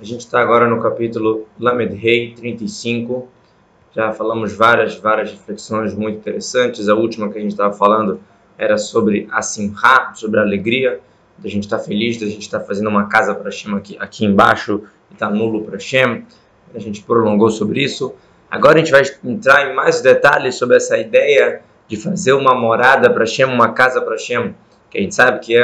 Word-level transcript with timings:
A 0.00 0.04
gente 0.04 0.20
está 0.20 0.40
agora 0.40 0.68
no 0.68 0.80
capítulo 0.80 1.48
Lamed 1.58 1.92
Rei 1.96 2.32
35. 2.32 3.26
Já 3.92 4.12
falamos 4.12 4.52
várias, 4.52 4.94
várias 4.94 5.32
reflexões 5.32 5.92
muito 5.92 6.18
interessantes. 6.18 6.88
A 6.88 6.94
última 6.94 7.28
que 7.28 7.36
a 7.36 7.40
gente 7.40 7.50
estava 7.50 7.74
falando 7.74 8.20
era 8.56 8.78
sobre 8.78 9.26
a 9.32 9.42
Simha, 9.42 10.12
sobre 10.14 10.38
a 10.38 10.44
alegria, 10.44 11.00
da 11.36 11.48
gente 11.48 11.64
estar 11.64 11.78
tá 11.78 11.84
feliz, 11.84 12.16
da 12.16 12.26
gente 12.26 12.42
estar 12.42 12.60
tá 12.60 12.64
fazendo 12.64 12.88
uma 12.88 13.08
casa 13.08 13.34
para 13.34 13.50
Shem 13.50 13.74
aqui, 13.74 13.96
aqui 13.98 14.24
embaixo 14.24 14.84
e 15.10 15.14
está 15.14 15.28
nulo 15.28 15.64
para 15.64 15.80
Shem. 15.80 16.24
A 16.72 16.78
gente 16.78 17.02
prolongou 17.02 17.50
sobre 17.50 17.82
isso. 17.82 18.14
Agora 18.48 18.76
a 18.76 18.78
gente 18.78 18.92
vai 18.92 19.02
entrar 19.24 19.68
em 19.68 19.74
mais 19.74 20.00
detalhes 20.00 20.54
sobre 20.54 20.76
essa 20.76 20.96
ideia 20.96 21.62
de 21.88 21.96
fazer 21.96 22.34
uma 22.34 22.54
morada 22.54 23.10
para 23.10 23.26
Shem, 23.26 23.46
uma 23.46 23.72
casa 23.72 24.00
para 24.00 24.16
Shem 24.16 24.54
que 24.90 24.96
a 24.96 25.02
gente 25.02 25.14
sabe 25.14 25.40
que 25.40 25.54
é 25.54 25.62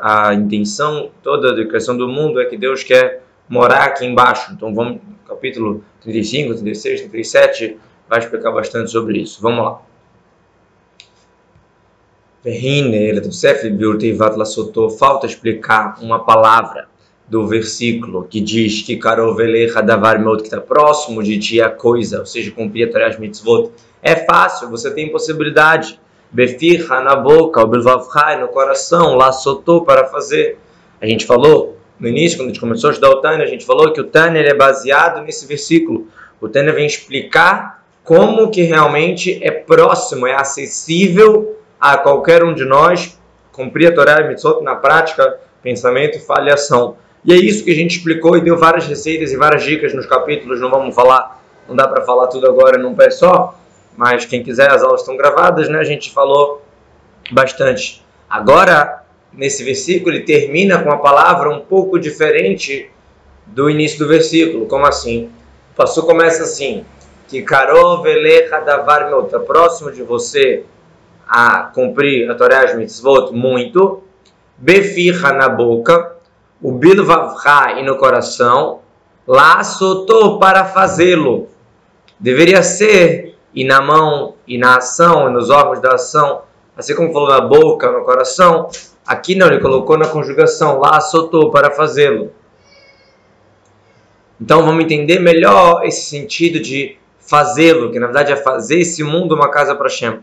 a 0.00 0.34
intenção 0.34 1.10
toda 1.22 1.54
da 1.54 1.64
criação 1.64 1.96
do 1.96 2.08
mundo 2.08 2.40
é 2.40 2.46
que 2.46 2.56
Deus 2.56 2.82
quer 2.82 3.22
morar 3.48 3.84
aqui 3.84 4.04
embaixo. 4.04 4.52
Então 4.52 4.74
vamos, 4.74 5.00
capítulo 5.26 5.84
35, 6.02 6.54
36, 6.54 7.00
37, 7.02 7.78
vai 8.08 8.18
explicar 8.18 8.52
bastante 8.52 8.90
sobre 8.90 9.18
isso. 9.18 9.40
Vamos 9.42 9.64
lá. 9.64 9.80
Falta 14.90 15.26
explicar 15.26 15.98
uma 16.00 16.24
palavra 16.24 16.88
do 17.28 17.44
versículo 17.46 18.22
que 18.22 18.40
diz 18.40 18.82
que 18.82 18.96
Karovelecha 18.96 19.82
Davar 19.82 20.20
Meot, 20.20 20.42
que 20.42 20.46
está 20.46 20.60
próximo 20.60 21.22
de 21.22 21.38
ti 21.40 21.60
a 21.60 21.68
coisa, 21.68 22.20
ou 22.20 22.26
seja, 22.26 22.52
cumprir 22.52 22.88
a 22.88 22.92
Torah 22.92 23.18
Mitzvot. 23.18 23.72
É 24.00 24.14
fácil, 24.14 24.70
você 24.70 24.92
tem 24.92 25.10
possibilidade 25.10 25.98
befirra 26.30 27.00
na 27.00 27.16
boca, 27.16 27.64
o 27.64 27.66
no 27.66 28.48
coração, 28.48 29.16
lá 29.16 29.32
soltou 29.32 29.84
para 29.84 30.06
fazer. 30.06 30.58
A 31.00 31.06
gente 31.06 31.26
falou 31.26 31.75
no 31.98 32.08
início, 32.08 32.38
quando 32.38 32.48
a 32.48 32.52
gente 32.52 32.60
começou 32.60 32.88
a 32.88 32.92
estudar 32.92 33.10
o 33.10 33.20
Tânia, 33.20 33.44
a 33.44 33.48
gente 33.48 33.64
falou 33.64 33.92
que 33.92 34.00
o 34.00 34.04
Tânia 34.04 34.40
é 34.40 34.54
baseado 34.54 35.22
nesse 35.22 35.46
versículo. 35.46 36.08
O 36.40 36.48
Tânia 36.48 36.72
vem 36.72 36.86
explicar 36.86 37.82
como 38.04 38.50
que 38.50 38.62
realmente 38.62 39.40
é 39.42 39.50
próximo, 39.50 40.26
é 40.26 40.34
acessível 40.34 41.56
a 41.80 41.96
qualquer 41.96 42.44
um 42.44 42.54
de 42.54 42.64
nós 42.64 43.18
cumprir 43.50 43.86
a 43.88 43.94
Torá 43.94 44.20
e 44.20 44.28
Mitzvot 44.28 44.62
na 44.62 44.74
prática, 44.74 45.40
pensamento, 45.62 46.20
fala 46.20 46.50
e 46.50 46.52
ação. 46.52 46.96
E 47.24 47.32
é 47.32 47.36
isso 47.36 47.64
que 47.64 47.70
a 47.70 47.74
gente 47.74 47.96
explicou 47.96 48.36
e 48.36 48.40
deu 48.42 48.56
várias 48.58 48.86
receitas 48.86 49.32
e 49.32 49.36
várias 49.36 49.64
dicas 49.64 49.94
nos 49.94 50.04
capítulos, 50.06 50.60
não 50.60 50.70
vamos 50.70 50.94
falar, 50.94 51.42
não 51.66 51.74
dá 51.74 51.88
para 51.88 52.04
falar 52.04 52.26
tudo 52.28 52.46
agora 52.46 52.78
num 52.78 52.94
pé 52.94 53.10
só, 53.10 53.58
mas 53.96 54.26
quem 54.26 54.42
quiser, 54.42 54.70
as 54.70 54.82
aulas 54.82 55.00
estão 55.00 55.16
gravadas, 55.16 55.68
né? 55.68 55.78
A 55.78 55.84
gente 55.84 56.12
falou 56.12 56.62
bastante. 57.32 58.04
Agora, 58.28 59.02
nesse 59.36 59.62
versículo, 59.62 60.14
ele 60.14 60.24
termina 60.24 60.82
com 60.82 60.88
uma 60.88 60.98
palavra 60.98 61.50
um 61.50 61.60
pouco 61.60 61.98
diferente 61.98 62.90
do 63.46 63.68
início 63.70 63.98
do 63.98 64.08
versículo. 64.08 64.66
Como 64.66 64.86
assim? 64.86 65.30
O 65.72 65.76
pastor 65.76 66.06
começa 66.06 66.42
assim: 66.42 66.84
que 67.28 67.42
Karov 67.42 68.06
elecha 68.06 68.60
davar 68.60 69.12
está 69.24 69.38
próximo 69.38 69.92
de 69.92 70.02
você 70.02 70.64
a 71.28 71.64
cumprir 71.74 72.30
a 72.30 72.34
Torá 72.34 72.74
mitzvot 72.74 73.32
muito, 73.32 74.02
befirra 74.56 75.32
na 75.32 75.48
boca, 75.48 76.16
o 76.62 76.72
bilvavra 76.72 77.80
e 77.80 77.82
no 77.82 77.96
coração, 77.96 78.80
lá 79.26 79.62
soltou 79.62 80.38
para 80.38 80.64
fazê-lo. 80.64 81.48
Deveria 82.18 82.62
ser 82.62 83.36
e 83.52 83.64
na 83.64 83.80
mão, 83.80 84.34
e 84.46 84.56
na 84.56 84.76
ação, 84.76 85.28
e 85.28 85.32
nos 85.32 85.50
órgãos 85.50 85.80
da 85.80 85.94
ação, 85.94 86.42
assim 86.76 86.94
como 86.94 87.12
falou 87.12 87.28
na 87.28 87.40
boca, 87.40 87.90
no 87.90 88.04
coração, 88.04 88.68
aqui 89.06 89.34
não, 89.34 89.46
ele 89.46 89.60
colocou 89.60 89.96
na 89.96 90.08
conjugação, 90.08 90.78
lá 90.78 91.00
soltou 91.00 91.50
para 91.50 91.70
fazê-lo. 91.70 92.32
Então 94.40 94.64
vamos 94.64 94.84
entender 94.84 95.18
melhor 95.18 95.84
esse 95.84 96.02
sentido 96.02 96.60
de 96.60 96.96
fazê-lo, 97.18 97.90
que 97.90 97.98
na 97.98 98.06
verdade 98.06 98.32
é 98.32 98.36
fazer 98.36 98.80
esse 98.80 99.02
mundo 99.02 99.34
uma 99.34 99.50
casa 99.50 99.74
para 99.74 99.88
Shem. 99.88 100.18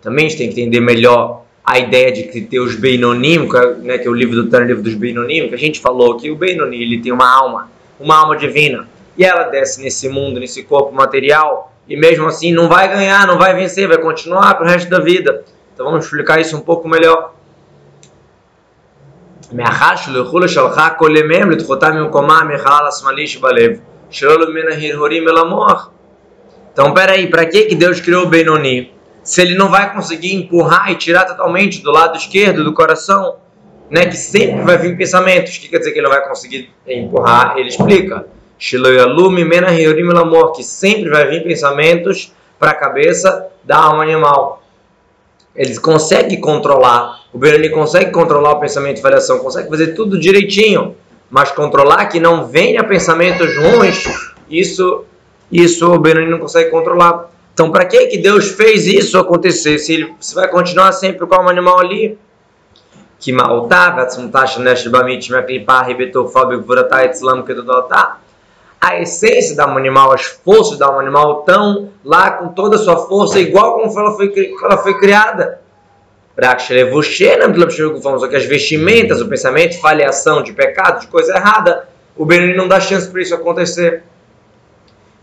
Também 0.00 0.26
a 0.26 0.28
gente 0.28 0.38
tem 0.38 0.48
que 0.48 0.60
entender 0.60 0.80
melhor 0.80 1.42
a 1.64 1.78
ideia 1.78 2.10
de 2.10 2.24
que 2.24 2.40
ter 2.40 2.58
os 2.58 2.74
Beinonim, 2.74 3.48
né, 3.82 3.96
que 3.98 4.06
é 4.06 4.10
o 4.10 4.14
livro 4.14 4.34
do 4.34 4.50
Tânia, 4.50 4.66
livro 4.66 4.82
dos 4.82 4.94
Beinonim, 4.94 5.48
que 5.48 5.54
a 5.54 5.58
gente 5.58 5.80
falou 5.80 6.16
que 6.16 6.30
o 6.30 6.36
Benoni 6.36 6.82
ele 6.82 7.00
tem 7.00 7.12
uma 7.12 7.30
alma, 7.32 7.70
uma 8.00 8.16
alma 8.16 8.36
divina, 8.36 8.88
e 9.16 9.24
ela 9.24 9.44
desce 9.44 9.80
nesse 9.80 10.08
mundo, 10.08 10.40
nesse 10.40 10.64
corpo 10.64 10.92
material, 10.92 11.72
e 11.88 11.96
mesmo 11.96 12.26
assim 12.26 12.52
não 12.52 12.68
vai 12.68 12.88
ganhar, 12.88 13.26
não 13.26 13.38
vai 13.38 13.54
vencer, 13.54 13.86
vai 13.86 13.98
continuar 13.98 14.54
para 14.54 14.66
o 14.66 14.68
resto 14.68 14.90
da 14.90 14.98
vida. 14.98 15.44
Então 15.72 15.86
vamos 15.86 16.04
explicar 16.04 16.40
isso 16.40 16.56
um 16.56 16.60
pouco 16.60 16.88
melhor. 16.88 17.34
Então, 26.72 26.94
peraí, 26.94 27.28
para 27.28 27.44
que, 27.46 27.64
que 27.64 27.74
Deus 27.74 28.00
criou 28.00 28.24
o 28.24 28.28
Benoni? 28.28 28.92
Se 29.22 29.40
ele 29.40 29.54
não 29.54 29.68
vai 29.68 29.92
conseguir 29.92 30.34
empurrar 30.34 30.90
e 30.90 30.96
tirar 30.96 31.24
totalmente 31.24 31.82
do 31.82 31.90
lado 31.90 32.16
esquerdo 32.16 32.64
do 32.64 32.72
coração, 32.72 33.36
né, 33.90 34.06
que 34.06 34.16
sempre 34.16 34.62
vai 34.62 34.78
vir 34.78 34.96
pensamentos, 34.96 35.56
o 35.56 35.60
que 35.60 35.68
quer 35.68 35.78
dizer 35.78 35.92
que 35.92 35.98
ele 35.98 36.08
não 36.08 36.14
vai 36.14 36.26
conseguir 36.26 36.70
empurrar? 36.86 37.56
Ele 37.56 37.68
explica 37.68 38.26
que 40.52 40.62
sempre 40.62 41.10
vai 41.10 41.26
vir 41.26 41.42
pensamentos 41.42 42.32
para 42.60 42.70
a 42.70 42.74
cabeça 42.74 43.48
da 43.64 43.76
alma 43.76 44.04
animal. 44.04 44.62
Eles 45.54 45.80
conseguem 45.80 46.40
controlar, 46.40 47.21
o 47.32 47.38
Benoni 47.38 47.70
consegue 47.70 48.10
controlar 48.10 48.52
o 48.52 48.60
pensamento 48.60 48.96
de 48.96 49.02
variação, 49.02 49.38
consegue 49.38 49.68
fazer 49.68 49.94
tudo 49.94 50.18
direitinho, 50.18 50.94
mas 51.30 51.50
controlar 51.50 52.06
que 52.06 52.20
não 52.20 52.46
venha 52.46 52.84
pensamentos 52.84 53.56
ruins, 53.56 54.04
isso, 54.50 55.04
isso 55.50 55.90
o 55.90 55.98
Benoni 55.98 56.28
não 56.28 56.38
consegue 56.38 56.70
controlar. 56.70 57.30
Então, 57.54 57.70
para 57.70 57.84
que 57.86 58.06
que 58.06 58.18
Deus 58.18 58.50
fez 58.50 58.86
isso 58.86 59.18
acontecer? 59.18 59.78
Se 59.78 59.94
ele 59.94 60.14
se 60.20 60.34
vai 60.34 60.48
continuar 60.48 60.92
sempre 60.92 61.26
com 61.26 61.26
o 61.26 61.28
animal 61.48 61.80
ali, 61.80 62.18
que 63.18 63.32
maltava, 63.32 64.02
que 67.44 67.52
tudo 67.52 68.18
a 68.80 69.00
essência 69.00 69.54
da 69.54 69.62
alma 69.62 69.78
animal, 69.78 70.12
as 70.12 70.24
forças 70.24 70.76
da 70.76 70.86
alma 70.86 71.00
animal 71.00 71.40
estão 71.40 71.90
lá 72.04 72.32
com 72.32 72.48
toda 72.48 72.74
a 72.74 72.78
sua 72.80 72.96
força, 72.96 73.38
igual 73.38 73.74
como 73.74 73.98
ela 73.98 74.16
foi, 74.16 74.32
ela 74.64 74.76
foi 74.76 74.98
criada. 74.98 75.61
Só 78.18 78.28
que 78.28 78.36
as 78.36 78.44
vestimentas, 78.44 79.20
o 79.20 79.28
pensamento, 79.28 79.80
falhação 79.80 80.42
de 80.42 80.52
pecado, 80.52 81.00
de 81.00 81.06
coisa 81.08 81.36
errada, 81.36 81.88
o 82.16 82.24
Benoni 82.24 82.54
não 82.54 82.68
dá 82.68 82.80
chance 82.80 83.08
para 83.08 83.20
isso 83.20 83.34
acontecer. 83.34 84.02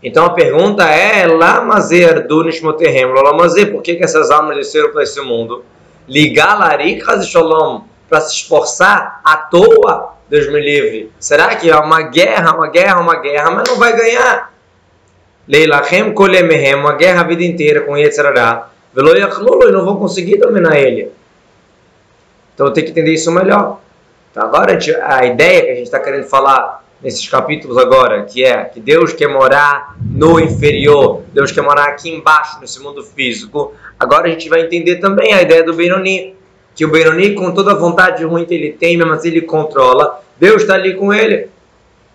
Então 0.02 0.24
a 0.24 0.30
pergunta 0.30 0.84
é: 0.84 1.26
Lamazer 1.26 2.26
Dunishmoterrem, 2.26 3.06
Lamazer, 3.06 3.70
por 3.70 3.82
que, 3.82 3.96
que 3.96 4.04
essas 4.04 4.30
almas 4.30 4.56
desceram 4.56 4.90
para 4.92 5.02
esse 5.02 5.20
mundo? 5.20 5.64
Ligar 6.08 6.58
Larik 6.58 7.04
Shalom 7.24 7.82
para 8.08 8.20
se 8.20 8.34
esforçar 8.34 9.20
à 9.24 9.36
toa 9.36 10.20
Deus 10.30 10.46
me 10.46 10.60
livre. 10.60 11.10
Será 11.18 11.56
que 11.56 11.68
é 11.68 11.76
uma 11.76 12.02
guerra, 12.02 12.54
uma 12.54 12.68
guerra, 12.68 13.00
uma 13.00 13.16
guerra, 13.16 13.50
mas 13.50 13.68
não 13.68 13.76
vai 13.76 13.96
ganhar? 13.96 14.52
Leilachem 15.48 16.14
kolemehem, 16.14 16.76
uma 16.76 16.92
guerra 16.94 17.22
a 17.22 17.24
vida 17.24 17.42
inteira 17.42 17.80
com 17.80 17.98
Yetzirará. 17.98 18.68
Velo 18.94 19.16
yachlulu, 19.16 19.68
e 19.68 19.72
não 19.72 19.84
vão 19.84 19.96
conseguir 19.96 20.36
dominar 20.38 20.78
ele. 20.78 21.10
Então 22.54 22.72
tem 22.72 22.84
que 22.84 22.90
entender 22.90 23.14
isso 23.14 23.30
melhor. 23.30 23.80
Então, 24.30 24.42
agora 24.42 24.78
a 25.02 25.26
ideia 25.26 25.62
que 25.62 25.70
a 25.70 25.74
gente 25.74 25.84
está 25.84 25.98
querendo 25.98 26.24
falar 26.24 26.84
nesses 27.02 27.26
capítulos 27.28 27.78
agora, 27.78 28.24
que 28.24 28.44
é 28.44 28.64
que 28.64 28.78
Deus 28.78 29.12
quer 29.12 29.28
morar 29.28 29.96
no 30.00 30.38
inferior, 30.38 31.22
Deus 31.32 31.50
quer 31.50 31.62
morar 31.62 31.84
aqui 31.84 32.10
embaixo, 32.10 32.60
nesse 32.60 32.80
mundo 32.80 33.02
físico. 33.02 33.74
Agora 33.98 34.26
a 34.26 34.30
gente 34.30 34.48
vai 34.48 34.62
entender 34.62 34.96
também 34.96 35.32
a 35.32 35.42
ideia 35.42 35.64
do 35.64 35.72
Benoni 35.72 36.36
que 36.74 36.84
o 36.84 36.90
Benoni, 36.90 37.34
com 37.34 37.52
toda 37.52 37.72
a 37.72 37.74
vontade 37.74 38.24
ruim 38.24 38.44
que 38.44 38.54
ele 38.54 38.72
tem, 38.72 38.96
mesmo 38.96 39.12
assim 39.12 39.28
ele 39.28 39.42
controla, 39.42 40.20
Deus 40.38 40.62
está 40.62 40.74
ali 40.74 40.94
com 40.94 41.12
ele. 41.12 41.48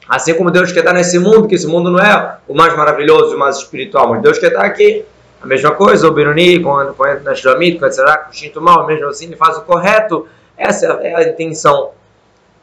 Assim 0.07 0.33
como 0.33 0.51
Deus 0.51 0.71
quer 0.71 0.79
estar 0.79 0.93
nesse 0.93 1.19
mundo, 1.19 1.47
que 1.47 1.55
esse 1.55 1.67
mundo 1.67 1.91
não 1.91 1.99
é 1.99 2.37
o 2.47 2.53
mais 2.53 2.75
maravilhoso, 2.75 3.35
o 3.35 3.39
mais 3.39 3.57
espiritual, 3.57 4.09
mas 4.09 4.21
Deus 4.21 4.37
quer 4.37 4.47
estar 4.47 4.63
aqui. 4.63 5.03
A 5.45 5.47
mesma 5.47 5.69
coisa, 5.73 6.07
o 6.07 6.11
Benoni, 6.11 6.59
quando 6.59 6.89
entra 6.89 7.19
na 7.19 7.35
Shlamit, 7.35 7.77
com 7.77 7.85
o 7.85 7.89
com 7.89 8.01
o 8.01 8.29
instinto 8.31 8.59
mal, 8.59 8.87
mesmo 8.87 9.07
assim 9.07 9.25
ele 9.25 9.35
faz 9.35 9.55
o 9.55 9.61
correto. 9.61 10.27
Essa 10.57 10.87
é 10.87 11.15
a 11.15 11.29
intenção. 11.29 11.91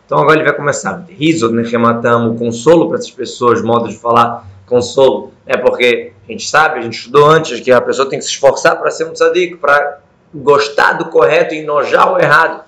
Então 0.05 0.19
agora 0.19 0.35
ele 0.37 0.43
vai 0.43 0.53
começar. 0.53 1.01
Riso, 1.09 1.49
Nehematam, 1.53 2.33
o 2.33 2.37
consolo 2.37 2.89
para 2.89 2.99
essas 2.99 3.13
pessoas, 3.13 3.63
modo 3.63 3.89
de 3.89 3.97
falar 3.97 4.45
consolo. 4.67 5.33
É 5.47 5.57
porque 5.57 6.13
a 6.29 6.33
gente 6.33 6.49
sabe, 6.49 6.81
a 6.81 6.83
gente 6.83 6.99
estudou 6.99 7.25
antes 7.25 7.61
que 7.61 7.71
a 7.71 7.81
pessoa 7.81 8.11
tem 8.11 8.19
que 8.19 8.25
se 8.25 8.33
esforçar 8.33 8.75
para 8.75 8.91
ser 8.91 9.05
um 9.05 9.13
tzadik, 9.13 9.59
para 9.59 10.01
gostar 10.35 10.95
do 10.95 11.05
correto 11.05 11.55
e 11.55 11.59
enojar 11.59 12.13
o 12.13 12.19
errado. 12.19 12.65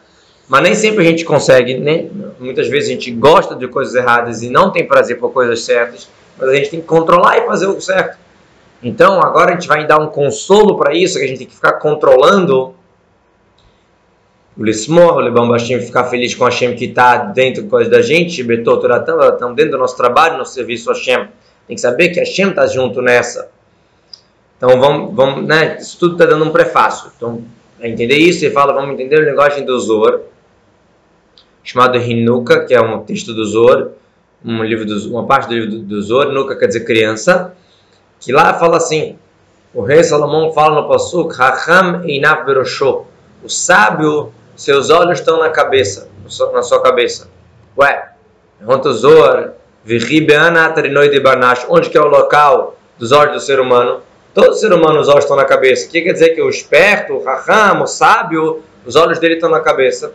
Mas 0.48 0.62
nem 0.62 0.76
sempre 0.76 1.04
a 1.04 1.10
gente 1.10 1.24
consegue, 1.24 1.76
né? 1.76 2.08
muitas 2.38 2.68
vezes 2.68 2.88
a 2.88 2.92
gente 2.92 3.10
gosta 3.10 3.56
de 3.56 3.66
coisas 3.66 3.96
erradas 3.96 4.42
e 4.42 4.48
não 4.48 4.70
tem 4.70 4.86
prazer 4.86 5.18
por 5.18 5.32
coisas 5.32 5.64
certas, 5.64 6.08
mas 6.38 6.50
a 6.50 6.54
gente 6.54 6.70
tem 6.70 6.80
que 6.80 6.86
controlar 6.86 7.38
e 7.38 7.46
fazer 7.46 7.66
o 7.66 7.80
certo. 7.80 8.22
Então 8.84 9.18
agora 9.20 9.52
a 9.52 9.54
gente 9.54 9.66
vai 9.66 9.86
dar 9.86 9.98
um 9.98 10.08
consolo 10.08 10.76
para 10.76 10.94
isso, 10.94 11.18
que 11.18 11.24
a 11.24 11.26
gente 11.26 11.38
tem 11.38 11.46
que 11.46 11.54
ficar 11.54 11.72
controlando 11.74 12.74
o 14.56 14.62
Lismor, 14.62 15.14
o 15.14 15.20
Lebam 15.20 15.48
Bashim, 15.48 15.80
ficar 15.80 16.04
feliz 16.04 16.34
com 16.34 16.44
a 16.44 16.50
Hashem 16.50 16.76
que 16.76 16.84
está 16.84 17.16
dentro 17.16 17.64
da 17.88 18.02
gente, 18.02 18.42
Betot 18.42 18.80
Toratam, 18.80 19.14
elas 19.14 19.34
estão 19.34 19.54
dentro 19.54 19.72
do 19.72 19.78
nosso 19.78 19.96
trabalho, 19.96 20.36
nosso 20.36 20.52
serviço 20.52 20.90
a 20.90 20.94
Hashem. 20.94 21.28
Tem 21.66 21.74
que 21.74 21.80
saber 21.80 22.10
que 22.10 22.20
a 22.20 22.22
Hashem 22.22 22.50
está 22.50 22.66
junto 22.66 23.00
nessa. 23.00 23.48
Então 24.58 24.78
vamos, 24.78 25.14
vamos 25.16 25.46
né, 25.46 25.78
isso 25.80 25.98
tudo 25.98 26.12
está 26.12 26.26
dando 26.26 26.44
um 26.44 26.50
prefácio. 26.50 27.10
Então, 27.16 27.42
a 27.80 27.88
entender 27.88 28.16
isso, 28.16 28.44
ele 28.44 28.52
fala, 28.52 28.72
vamos 28.74 28.92
entender 28.92 29.16
o 29.16 29.24
linguagem 29.24 29.64
do 29.64 29.78
Zor, 29.80 30.20
chamado 31.62 31.96
Hinuka, 31.96 32.66
que 32.66 32.74
é 32.74 32.80
um 32.80 33.02
texto 33.02 33.32
do 33.32 33.44
Zor, 33.46 33.92
um 34.44 34.62
livro 34.62 34.84
do, 34.84 35.10
uma 35.10 35.26
parte 35.26 35.48
do 35.48 35.54
livro 35.54 35.70
do, 35.70 35.78
do 35.80 36.02
Zor, 36.02 36.26
Nuka 36.32 36.54
quer 36.54 36.66
dizer 36.66 36.84
criança, 36.84 37.54
que 38.24 38.32
lá 38.32 38.54
fala 38.54 38.78
assim, 38.78 39.18
o 39.74 39.82
rei 39.82 40.02
Salomão 40.02 40.52
fala 40.52 40.80
no 40.80 40.88
Pasuk, 40.88 41.34
Hacham 41.38 42.02
Einav 42.04 42.46
Berosho, 42.46 43.04
o 43.42 43.48
sábio, 43.48 44.32
seus 44.56 44.88
olhos 44.88 45.18
estão 45.18 45.38
na 45.38 45.50
cabeça, 45.50 46.08
na 46.52 46.62
sua 46.62 46.82
cabeça. 46.82 47.28
Ué, 47.76 48.08
pergunta 48.58 48.88
o 48.88 48.92
Zor, 48.94 49.50
onde 51.68 51.90
que 51.90 51.98
é 51.98 52.00
o 52.00 52.06
local 52.06 52.76
dos 52.98 53.12
olhos 53.12 53.34
do 53.34 53.40
ser 53.40 53.60
humano? 53.60 54.00
Todo 54.32 54.54
ser 54.54 54.72
humano 54.72 55.00
os 55.00 55.08
olhos 55.08 55.24
estão 55.24 55.36
na 55.36 55.44
cabeça. 55.44 55.86
O 55.86 55.90
que 55.90 56.00
quer 56.00 56.12
dizer 56.12 56.30
que 56.30 56.40
o 56.40 56.48
esperto, 56.48 57.14
o 57.14 57.22
raham, 57.22 57.82
o 57.82 57.86
sábio, 57.86 58.62
os 58.86 58.96
olhos 58.96 59.18
dele 59.18 59.34
estão 59.34 59.50
na 59.50 59.60
cabeça? 59.60 60.14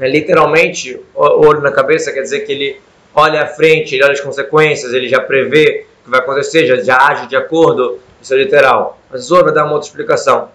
É, 0.00 0.08
literalmente, 0.08 0.98
o 1.14 1.46
olho 1.46 1.60
na 1.60 1.72
cabeça 1.72 2.10
quer 2.12 2.22
dizer 2.22 2.40
que 2.40 2.52
ele 2.52 2.80
olha 3.14 3.42
à 3.42 3.46
frente, 3.46 3.94
ele 3.94 4.04
olha 4.04 4.12
as 4.12 4.20
consequências, 4.20 4.92
ele 4.92 5.08
já 5.08 5.20
prevê 5.20 5.86
que 6.06 6.10
vai 6.10 6.20
acontecer, 6.20 6.66
já, 6.66 6.76
já 6.76 6.96
age 7.08 7.26
de 7.26 7.36
acordo. 7.36 7.98
Isso 8.22 8.32
é 8.32 8.38
literal. 8.38 8.98
Mas 9.10 9.22
Zor 9.22 9.44
vai 9.44 9.52
dar 9.52 9.64
uma 9.64 9.74
outra 9.74 9.88
explicação. 9.88 10.48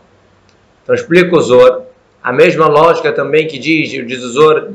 Então 0.82 0.96
explica 0.96 1.36
o 1.36 1.42
Zor. 1.42 1.84
A 2.24 2.32
mesma 2.32 2.68
lógica 2.68 3.12
também 3.12 3.48
que 3.48 3.60
diz, 3.60 3.90
diz 3.90 4.24
o 4.24 4.30
Zor, 4.30 4.68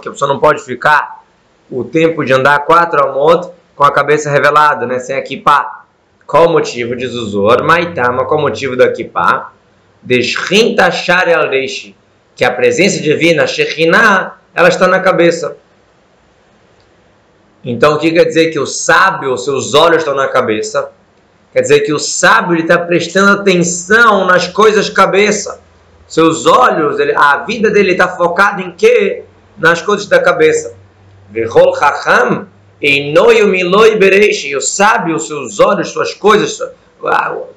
que 0.00 0.08
a 0.08 0.12
pessoa 0.12 0.28
não 0.28 0.38
pode 0.38 0.62
ficar 0.62 1.24
o 1.70 1.82
tempo 1.84 2.24
de 2.24 2.32
andar 2.32 2.60
quatro 2.60 3.02
amot 3.02 3.50
com 3.74 3.82
a 3.82 3.90
cabeça 3.90 4.30
revelada, 4.30 4.86
né, 4.86 4.98
sem 4.98 5.20
kippah. 5.22 5.84
Qual 6.26 6.46
o 6.46 6.52
motivo, 6.52 6.94
diz 6.94 7.14
o 7.14 7.24
Zor? 7.26 7.64
Maitama, 7.64 8.26
qual 8.26 8.38
o 8.38 8.42
motivo 8.42 8.76
da 8.76 8.92
kippah? 8.92 9.52
Desrinta 10.02 10.90
shari 10.90 11.32
al 11.32 11.48
que 12.36 12.44
a 12.44 12.50
presença 12.50 13.00
divina, 13.00 13.46
Shekhinah, 13.46 14.34
ela 14.54 14.68
está 14.68 14.86
na 14.86 15.00
cabeça. 15.00 15.56
Então, 17.68 17.94
o 17.94 17.98
que 17.98 18.12
quer 18.12 18.24
dizer 18.24 18.50
que 18.50 18.60
o 18.60 18.66
sábio, 18.66 19.36
seus 19.36 19.74
olhos 19.74 19.98
estão 19.98 20.14
na 20.14 20.28
cabeça? 20.28 20.88
Quer 21.52 21.62
dizer 21.62 21.80
que 21.80 21.92
o 21.92 21.98
sábio 21.98 22.56
está 22.56 22.78
prestando 22.78 23.40
atenção 23.40 24.24
nas 24.24 24.46
coisas 24.46 24.88
cabeça. 24.88 25.60
Seus 26.06 26.46
olhos, 26.46 27.00
ele, 27.00 27.12
a 27.16 27.38
vida 27.38 27.68
dele 27.68 27.90
está 27.90 28.06
focada 28.06 28.62
em 28.62 28.70
quê? 28.70 29.24
Nas 29.58 29.82
coisas 29.82 30.06
da 30.06 30.22
cabeça. 30.22 30.74
Vehol 31.28 31.76
Chacham, 31.76 32.46
e 32.80 33.12
o 34.56 34.60
sábio, 34.60 35.18
seus 35.18 35.58
olhos, 35.58 35.88
suas 35.88 36.14
coisas, 36.14 36.62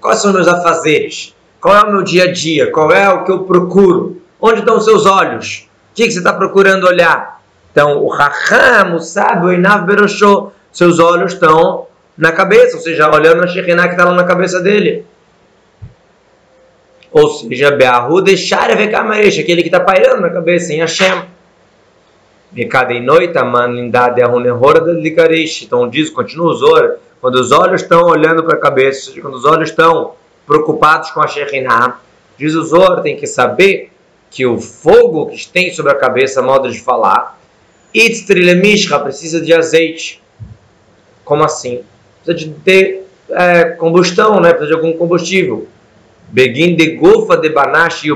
quais 0.02 0.20
são 0.20 0.34
meus 0.34 0.48
afazeres? 0.48 1.36
Qual 1.62 1.76
é 1.76 1.84
o 1.84 1.92
meu 1.92 2.02
dia 2.02 2.24
a 2.24 2.32
dia? 2.32 2.72
Qual 2.72 2.92
é 2.92 3.08
o 3.10 3.26
que 3.26 3.32
eu 3.32 3.44
procuro? 3.44 4.20
Onde 4.42 4.62
estão 4.62 4.78
os 4.78 4.86
seus 4.86 5.06
olhos? 5.06 5.70
O 5.92 5.96
que, 5.96 6.10
você 6.10 6.18
está 6.18 6.34
procurando 6.34 6.88
olhar? 6.88 7.39
Então, 7.72 8.04
o 8.04 8.08
Raham, 8.08 8.96
o 8.96 9.00
sábio, 9.00 9.54
Inav 9.54 9.86
Berosho, 9.86 10.52
seus 10.72 11.00
olhos 11.00 11.34
estão 11.34 11.88
na 12.18 12.32
cabeça, 12.32 12.76
ou 12.76 12.84
seja, 12.84 13.10
olhando 13.10 13.44
a 13.44 13.48
Shekhinah 13.48 13.88
que 13.88 13.94
está 13.94 14.06
lá 14.06 14.14
na 14.14 14.24
cabeça 14.24 14.60
dele. 14.60 15.06
Ou 17.12 17.30
seja, 17.30 17.72
Beahu 17.72 18.22
deixar 18.22 18.76
Vekamaresh, 18.76 19.40
aquele 19.40 19.62
que 19.62 19.70
está 19.70 19.80
pairando 19.80 20.22
na 20.22 20.30
cabeça, 20.30 20.74
em 20.74 20.80
Hashem. 20.80 21.24
Então 25.64 25.88
diz, 25.90 26.10
continua 26.10 26.52
o 26.52 26.54
Zor, 26.54 26.98
quando 27.22 27.36
os 27.36 27.52
olhos 27.52 27.82
estão 27.82 28.04
olhando 28.04 28.44
para 28.44 28.56
a 28.58 28.60
cabeça, 28.60 29.00
ou 29.00 29.06
seja, 29.06 29.22
quando 29.22 29.36
os 29.36 29.46
olhos 29.46 29.70
estão 29.70 30.14
preocupados 30.46 31.12
com 31.12 31.22
a 31.22 31.28
Shekhinah, 31.28 32.00
diz 32.38 32.54
o 32.56 32.64
Zor, 32.64 33.02
tem 33.02 33.16
que 33.16 33.28
saber 33.28 33.92
que 34.30 34.46
o 34.46 34.60
fogo 34.60 35.28
que 35.28 35.48
tem 35.48 35.74
sobre 35.74 35.92
a 35.92 35.96
cabeça, 35.96 36.42
modo 36.42 36.70
de 36.72 36.80
falar, 36.80 37.39
Itztrilemishra 37.94 39.00
precisa 39.00 39.42
de 39.42 39.54
azeite. 39.54 40.22
Como 41.24 41.44
assim? 41.44 41.84
Precisa 42.24 42.46
de 42.46 42.54
ter 42.60 43.08
é, 43.32 43.66
combustão, 43.72 44.40
né? 44.40 44.50
precisa 44.50 44.68
de 44.68 44.74
algum 44.74 44.98
combustível. 44.98 45.68
Begin 46.28 46.76
de 46.76 46.92
gofa 46.92 47.38
de 47.38 47.50
banash 47.50 48.04
e. 48.04 48.10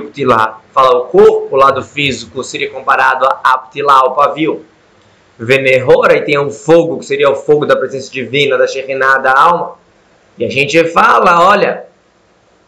Fala 0.71 0.97
o 0.97 1.01
corpo, 1.05 1.49
o 1.51 1.55
lado 1.55 1.83
físico, 1.83 2.43
seria 2.43 2.69
comparado 2.69 3.25
a 3.25 3.41
aptilá, 3.43 4.03
o 4.05 4.11
pavio. 4.11 4.65
Venerora, 5.37 6.17
e 6.17 6.21
tem 6.21 6.37
o 6.37 6.51
fogo, 6.51 6.99
que 6.99 7.05
seria 7.05 7.29
o 7.29 7.35
fogo 7.35 7.65
da 7.65 7.75
presença 7.75 8.11
divina, 8.11 8.57
da 8.57 8.67
Shekhinah, 8.67 9.17
da 9.17 9.33
alma. 9.35 9.75
E 10.37 10.45
a 10.45 10.49
gente 10.49 10.83
fala, 10.85 11.47
olha, 11.47 11.85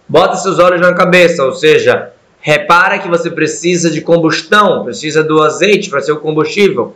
bota 0.07 0.35
seus 0.35 0.57
olhos 0.59 0.81
na 0.81 0.93
cabeça, 0.93 1.43
ou 1.43 1.53
seja, 1.53 2.11
repara 2.45 2.99
que 2.99 3.07
você 3.07 3.31
precisa 3.31 3.89
de 3.89 4.01
combustão, 4.01 4.83
precisa 4.83 5.23
do 5.23 5.41
azeite 5.41 5.89
para 5.89 5.99
ser 5.99 6.11
o 6.11 6.19
combustível. 6.19 6.95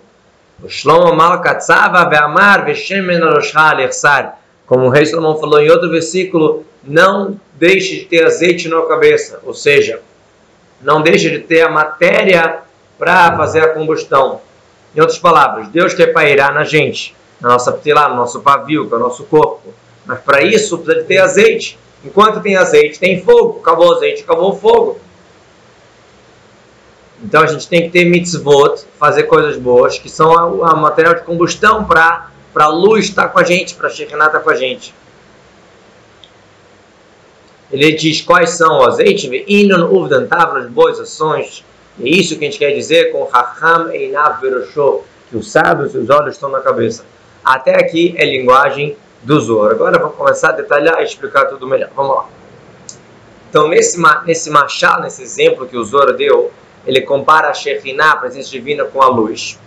Como 4.67 4.85
o 4.85 4.89
rei 4.89 5.07
Salomão 5.07 5.39
falou 5.39 5.59
em 5.59 5.71
outro 5.71 5.89
versículo, 5.89 6.63
não 6.83 7.35
deixe 7.55 7.95
de 7.95 8.05
ter 8.05 8.23
azeite 8.23 8.69
na 8.69 8.79
cabeça, 8.83 9.39
ou 9.43 9.55
seja, 9.55 10.01
não 10.83 11.01
deixe 11.01 11.31
de 11.31 11.39
ter 11.39 11.61
a 11.61 11.69
matéria 11.71 12.59
para 12.99 13.35
fazer 13.35 13.61
a 13.61 13.69
combustão. 13.69 14.41
Em 14.95 14.99
outras 14.99 15.17
palavras, 15.17 15.67
Deus 15.69 15.95
quer 15.95 16.13
pairar 16.13 16.53
na 16.53 16.63
gente, 16.63 17.15
na 17.41 17.49
nossa 17.49 17.71
ptilá, 17.71 18.07
no 18.07 18.17
nosso 18.17 18.41
pavio, 18.41 18.87
que 18.87 18.93
é 18.93 18.97
o 18.97 18.99
nosso 18.99 19.23
corpo. 19.23 19.73
Mas 20.05 20.19
para 20.19 20.43
isso 20.43 20.77
precisa 20.77 21.01
de 21.01 21.07
ter 21.07 21.17
azeite. 21.17 21.79
Enquanto 22.05 22.39
tem 22.39 22.55
azeite, 22.55 22.99
tem 22.99 23.23
fogo. 23.23 23.61
Acabou 23.61 23.89
o 23.89 23.93
azeite, 23.95 24.21
acabou 24.21 24.51
o 24.51 24.55
fogo. 24.55 24.99
Então 27.23 27.41
a 27.41 27.47
gente 27.47 27.67
tem 27.67 27.83
que 27.83 27.89
ter 27.89 28.05
mitzvot, 28.05 28.85
fazer 28.97 29.23
coisas 29.23 29.57
boas, 29.57 29.97
que 29.97 30.09
são 30.09 30.31
a 30.63 30.75
material 30.75 31.15
de 31.15 31.21
combustão 31.21 31.83
para 31.83 32.29
a 32.55 32.67
luz 32.67 33.05
estar 33.05 33.27
com 33.29 33.39
a 33.39 33.43
gente, 33.43 33.75
para 33.75 33.87
a 33.87 33.89
Shekinah 33.89 34.27
estar 34.27 34.39
com 34.39 34.49
a 34.49 34.55
gente. 34.55 34.93
Ele 37.71 37.91
diz 37.91 38.21
quais 38.21 38.51
são 38.51 38.79
o 38.79 38.85
azeite, 38.85 39.29
inon 39.47 39.91
uvdan 39.91 40.25
tavlas, 40.25 40.67
boas 40.67 40.99
ações. 40.99 41.63
É 42.01 42.07
isso 42.07 42.37
que 42.37 42.45
a 42.45 42.49
gente 42.49 42.57
quer 42.57 42.71
dizer 42.71 43.11
com 43.11 43.25
Raham 43.25 43.91
Einav 43.91 44.39
Berosho, 44.41 45.03
que 45.29 45.37
o 45.37 45.43
sábio, 45.43 45.89
seus 45.89 46.09
olhos 46.09 46.35
estão 46.35 46.49
na 46.49 46.61
cabeça. 46.61 47.03
Até 47.43 47.75
aqui 47.75 48.15
é 48.17 48.25
linguagem 48.25 48.97
do 49.21 49.39
Zohar. 49.39 49.71
Agora 49.71 49.99
vamos 49.99 50.15
começar 50.15 50.49
a 50.49 50.53
detalhar 50.53 51.01
e 51.01 51.03
explicar 51.03 51.45
tudo 51.45 51.67
melhor. 51.67 51.89
Vamos 51.95 52.15
lá. 52.15 52.25
Então, 53.49 53.67
nesse, 53.67 54.01
nesse 54.25 54.49
machado, 54.49 55.03
nesse 55.03 55.21
exemplo 55.21 55.67
que 55.67 55.77
o 55.77 55.83
Zohar 55.83 56.13
deu, 56.13 56.51
ele 56.85 57.01
compara 57.01 57.49
a 57.49 57.53
Shekhinah, 57.53 58.11
a 58.11 58.15
presença 58.17 58.49
divina, 58.49 58.85
com 58.85 59.01
a 59.01 59.07
luz. 59.07 59.59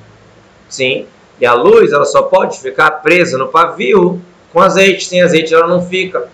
Sim, 0.69 1.07
e 1.41 1.47
a 1.47 1.55
luz 1.55 1.93
ela 1.93 2.05
só 2.05 2.23
pode 2.23 2.61
ficar 2.61 2.91
presa 3.03 3.37
no 3.37 3.49
pavio 3.49 4.21
com 4.53 4.61
azeite. 4.61 5.05
Sem 5.05 5.23
azeite 5.23 5.55
ela 5.55 5.67
não 5.67 5.87
fica. 5.87 6.29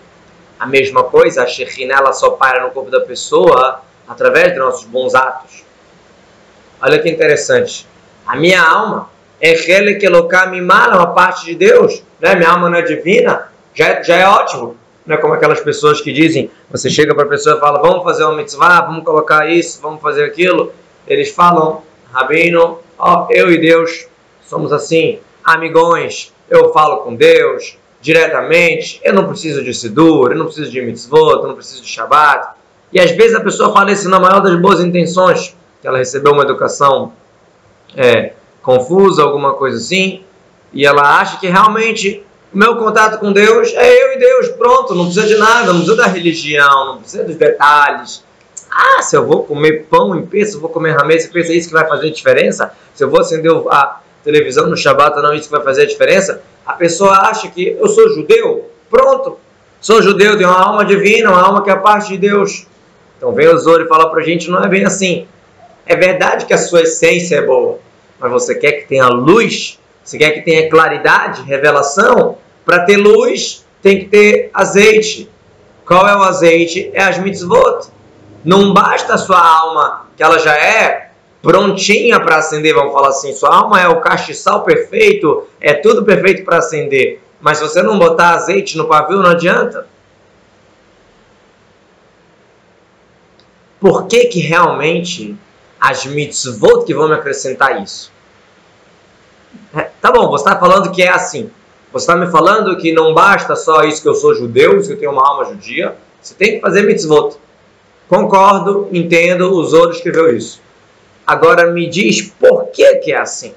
A 0.59 0.67
mesma 0.67 1.05
coisa, 1.05 1.43
a 1.43 1.47
Shekhinah 1.47 1.99
ela 1.99 2.13
só 2.13 2.31
para 2.31 2.65
no 2.65 2.71
corpo 2.71 2.91
da 2.91 3.01
pessoa 3.01 3.83
através 4.07 4.53
de 4.53 4.59
nossos 4.59 4.85
bons 4.85 5.15
atos. 5.15 5.65
Olha 6.81 6.99
que 6.99 7.09
interessante. 7.09 7.87
A 8.27 8.37
minha 8.37 8.63
alma 8.63 9.11
é 9.41 9.55
mimala, 10.51 10.97
uma 10.97 11.13
parte 11.13 11.45
de 11.45 11.55
Deus. 11.55 12.03
Né? 12.21 12.35
Minha 12.35 12.51
alma 12.51 12.71
não 12.71 12.79
é 12.79 12.83
divina, 12.83 13.49
já, 13.75 14.03
já 14.03 14.17
é 14.17 14.27
ótimo. 14.27 14.77
Não 15.09 15.15
é 15.15 15.19
como 15.19 15.33
aquelas 15.33 15.59
pessoas 15.63 16.03
que 16.03 16.13
dizem, 16.13 16.51
você 16.71 16.91
chega 16.91 17.15
para 17.15 17.25
a 17.25 17.29
pessoa 17.29 17.57
e 17.57 17.61
fala, 17.61 17.81
vamos 17.81 18.05
fazer 18.05 18.25
uma 18.25 18.37
mitzvah, 18.37 18.83
vamos 18.83 19.03
colocar 19.03 19.51
isso, 19.51 19.81
vamos 19.81 20.03
fazer 20.03 20.23
aquilo. 20.23 20.71
Eles 21.07 21.31
falam, 21.31 21.83
Rabino, 22.13 22.81
ó, 22.99 23.27
eu 23.31 23.51
e 23.51 23.57
Deus 23.57 24.07
somos 24.43 24.71
assim, 24.71 25.19
amigões, 25.43 26.31
eu 26.51 26.75
falo 26.75 26.99
com 26.99 27.15
Deus 27.15 27.79
diretamente, 28.03 29.01
eu 29.03 29.15
não 29.15 29.27
preciso 29.27 29.65
de 29.65 29.73
Sidur, 29.73 30.33
eu 30.33 30.37
não 30.37 30.45
preciso 30.45 30.71
de 30.71 30.83
mitzvot, 30.83 31.41
eu 31.41 31.49
não 31.49 31.55
preciso 31.55 31.81
de 31.81 31.89
Shabbat. 31.89 32.51
E 32.93 33.01
às 33.01 33.11
vezes 33.13 33.35
a 33.35 33.41
pessoa 33.41 33.73
fala 33.73 33.91
isso 33.91 34.11
na 34.11 34.21
maior 34.21 34.41
das 34.41 34.61
boas 34.61 34.79
intenções, 34.79 35.57
que 35.81 35.89
ela 35.89 35.97
recebeu 35.97 36.33
uma 36.33 36.43
educação 36.43 37.15
é, 37.97 38.35
confusa, 38.61 39.23
alguma 39.23 39.55
coisa 39.55 39.79
assim, 39.79 40.23
e 40.71 40.85
ela 40.85 41.19
acha 41.19 41.39
que 41.39 41.47
realmente 41.47 42.23
o 42.53 42.59
meu 42.59 42.77
contato 42.77 43.19
com 43.19 43.33
Deus 43.33 43.73
é 43.75 44.05
eu 44.05 44.15
e 44.15 44.19
Deus, 44.19 44.49
pronto, 44.49 44.95
não 44.95 45.05
precisa 45.05 45.27
de 45.27 45.37
nada, 45.37 45.67
não 45.67 45.81
precisa 45.81 45.97
da 45.97 46.07
religião, 46.07 46.87
não 46.87 46.99
precisa 46.99 47.25
dos 47.25 47.37
detalhes. 47.37 48.25
Ah, 48.71 49.03
se 49.03 49.17
eu 49.17 49.27
vou 49.27 49.45
comer 49.45 49.87
pão 49.91 50.15
em 50.15 50.25
peso, 50.25 50.51
se 50.51 50.57
eu 50.57 50.61
vou 50.61 50.71
comer 50.71 50.93
ramê, 50.93 51.19
você 51.19 51.29
pensa 51.29 51.53
isso 51.53 51.69
que 51.69 51.75
vai 51.75 51.87
fazer 51.87 52.11
diferença? 52.11 52.73
Se 52.95 53.05
eu 53.05 53.11
vou 53.11 53.21
acender 53.21 53.53
a 53.71 54.01
televisão 54.25 54.67
no 54.67 54.77
Shabat, 54.77 55.17
não, 55.21 55.35
isso 55.35 55.49
que 55.49 55.55
vai 55.55 55.63
fazer 55.63 55.83
a 55.83 55.87
diferença? 55.87 56.43
A 56.65 56.73
pessoa 56.73 57.13
acha 57.13 57.49
que 57.49 57.77
eu 57.79 57.89
sou 57.89 58.09
judeu, 58.11 58.71
pronto, 58.91 59.39
sou 59.81 60.03
judeu, 60.03 60.37
tenho 60.37 60.49
uma 60.49 60.59
alma 60.59 60.85
divina, 60.85 61.31
uma 61.31 61.43
alma 61.43 61.63
que 61.63 61.71
é 61.71 61.73
a 61.73 61.79
parte 61.79 62.09
de 62.09 62.19
Deus. 62.19 62.67
Então 63.17 63.33
vem 63.33 63.49
o 63.49 63.59
Zoro 63.59 63.85
e 63.85 63.89
fala 63.89 64.11
pra 64.11 64.23
gente, 64.23 64.51
não 64.51 64.63
é 64.63 64.69
bem 64.69 64.85
assim. 64.85 65.27
É 65.85 65.97
verdade 65.97 66.47
que 66.47 66.53
a 66.55 66.59
sua 66.59 66.83
essência 66.83 67.37
é 67.37 67.43
boa, 67.43 67.79
mas 68.19 68.31
você 68.31 68.55
quer 68.55 68.73
que 68.73 68.89
tenha 68.89 69.09
luz, 69.09 69.78
você 70.09 70.17
quer 70.17 70.31
que 70.31 70.41
tenha 70.41 70.71
claridade, 70.71 71.43
revelação. 71.43 72.39
Para 72.65 72.87
ter 72.87 72.97
luz, 72.97 73.67
tem 73.83 73.99
que 73.99 74.07
ter 74.07 74.51
azeite. 74.55 75.29
Qual 75.85 76.09
é 76.09 76.17
o 76.17 76.23
azeite? 76.23 76.91
É 76.95 77.03
as 77.03 77.19
mitzvot. 77.19 77.91
Não 78.43 78.73
basta 78.73 79.13
a 79.15 79.19
sua 79.19 79.39
alma, 79.39 80.07
que 80.17 80.23
ela 80.23 80.39
já 80.39 80.57
é 80.57 81.11
prontinha 81.43 82.19
para 82.19 82.37
acender, 82.37 82.73
vamos 82.75 82.95
falar 82.95 83.09
assim. 83.09 83.35
Sua 83.35 83.55
alma 83.55 83.83
é 83.83 83.87
o 83.87 84.01
castiçal 84.01 84.65
perfeito, 84.65 85.47
é 85.61 85.75
tudo 85.75 86.03
perfeito 86.03 86.43
para 86.43 86.57
acender. 86.57 87.21
Mas 87.39 87.59
se 87.59 87.65
você 87.65 87.83
não 87.83 87.99
botar 87.99 88.31
azeite 88.31 88.79
no 88.79 88.89
pavio, 88.89 89.19
não 89.19 89.33
adianta. 89.33 89.87
Por 93.79 94.07
que 94.07 94.25
que 94.25 94.41
realmente 94.41 95.37
as 95.79 96.07
mitzvot 96.07 96.87
que 96.87 96.95
vão 96.95 97.09
me 97.09 97.15
acrescentar 97.15 97.83
isso? 97.83 98.11
É, 99.99 100.01
tá 100.01 100.13
bom, 100.13 100.29
você 100.29 100.45
está 100.45 100.59
falando 100.59 100.91
que 100.91 101.03
é 101.03 101.09
assim. 101.09 101.51
Você 101.93 102.05
está 102.05 102.17
me 102.17 102.31
falando 102.31 102.77
que 102.77 102.93
não 102.93 103.15
basta 103.15 103.57
só 103.57 103.83
isso 103.83 104.03
que 104.03 104.09
eu 104.09 104.15
sou 104.15 104.35
judeu, 104.35 104.81
que 104.83 104.93
eu 104.93 104.99
tenho 104.99 105.13
uma 105.13 105.27
alma 105.27 105.45
judia. 105.47 105.97
Você 106.21 106.35
tem 106.35 106.55
que 106.55 106.61
fazer 106.61 106.83
mitzvot. 106.83 107.37
Concordo, 108.09 108.89
entendo, 108.93 109.53
o 109.53 109.65
Zoro 109.65 109.91
escreveu 109.91 110.35
isso. 110.35 110.61
Agora 111.27 111.71
me 111.71 111.89
diz 111.89 112.23
por 112.23 112.67
que, 112.67 112.97
que 112.97 113.13
é 113.13 113.19
assim. 113.19 113.55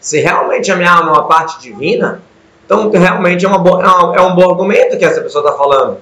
Se 0.00 0.20
realmente 0.20 0.70
a 0.70 0.76
minha 0.76 0.90
alma 0.90 1.10
é 1.10 1.12
uma 1.12 1.26
parte 1.26 1.60
divina, 1.60 2.22
então 2.64 2.90
realmente 2.90 3.44
é, 3.44 3.48
uma 3.48 3.58
bo... 3.58 3.80
é 3.80 4.20
um 4.20 4.34
bom 4.34 4.50
argumento 4.50 4.98
que 4.98 5.04
essa 5.04 5.20
pessoa 5.20 5.44
está 5.44 5.56
falando. 5.56 5.98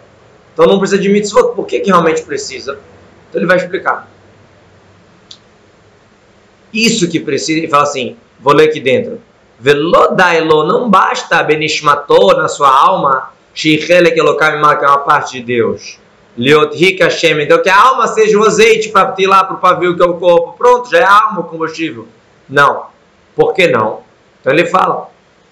Então 0.53 0.67
não 0.67 0.79
precisa 0.79 1.01
de 1.01 1.09
mitzvot. 1.09 1.55
Por 1.55 1.67
que, 1.67 1.81
que 1.81 1.91
realmente 1.91 2.23
precisa? 2.23 2.79
Então 3.29 3.41
ele 3.41 3.47
vai 3.47 3.57
explicar. 3.57 4.09
Isso 6.73 7.09
que 7.09 7.21
precisa, 7.21 7.59
ele 7.59 7.69
fala 7.69 7.85
assim, 7.85 8.17
vou 8.41 8.53
ler 8.53 8.69
aqui 8.69 8.81
dentro. 8.81 9.21
Velodailo, 9.59 10.65
não 10.65 10.91
basta 10.91 11.43
benishmato 11.43 12.37
na 12.37 12.49
sua 12.49 12.69
alma, 12.69 13.31
shichelek 13.55 14.19
elokam 14.19 14.61
que 14.79 14.85
é 14.85 14.89
uma 14.89 14.99
parte 14.99 15.33
de 15.35 15.43
Deus. 15.43 15.99
Liot 16.37 16.99
Hashem, 17.01 17.41
então 17.41 17.63
que 17.63 17.71
a 17.71 17.81
alma 17.81 18.07
seja 18.09 18.39
o 18.39 18.45
azeite 18.45 18.91
para 18.91 19.15
ir 19.19 19.27
lá 19.27 19.43
para 19.43 19.57
o 19.57 19.59
pavio 19.59 19.97
que 19.97 20.03
é 20.03 20.07
o 20.07 20.15
corpo. 20.15 20.53
Pronto, 20.59 20.91
já 20.91 20.99
é 20.99 21.03
a 21.03 21.25
alma 21.25 21.41
o 21.41 21.45
combustível. 21.45 22.07
Não. 22.47 22.87
Por 23.35 23.55
que 23.55 23.67
não? 23.67 24.03
Então 24.41 24.53
ele 24.53 24.67
fala, 24.67 25.09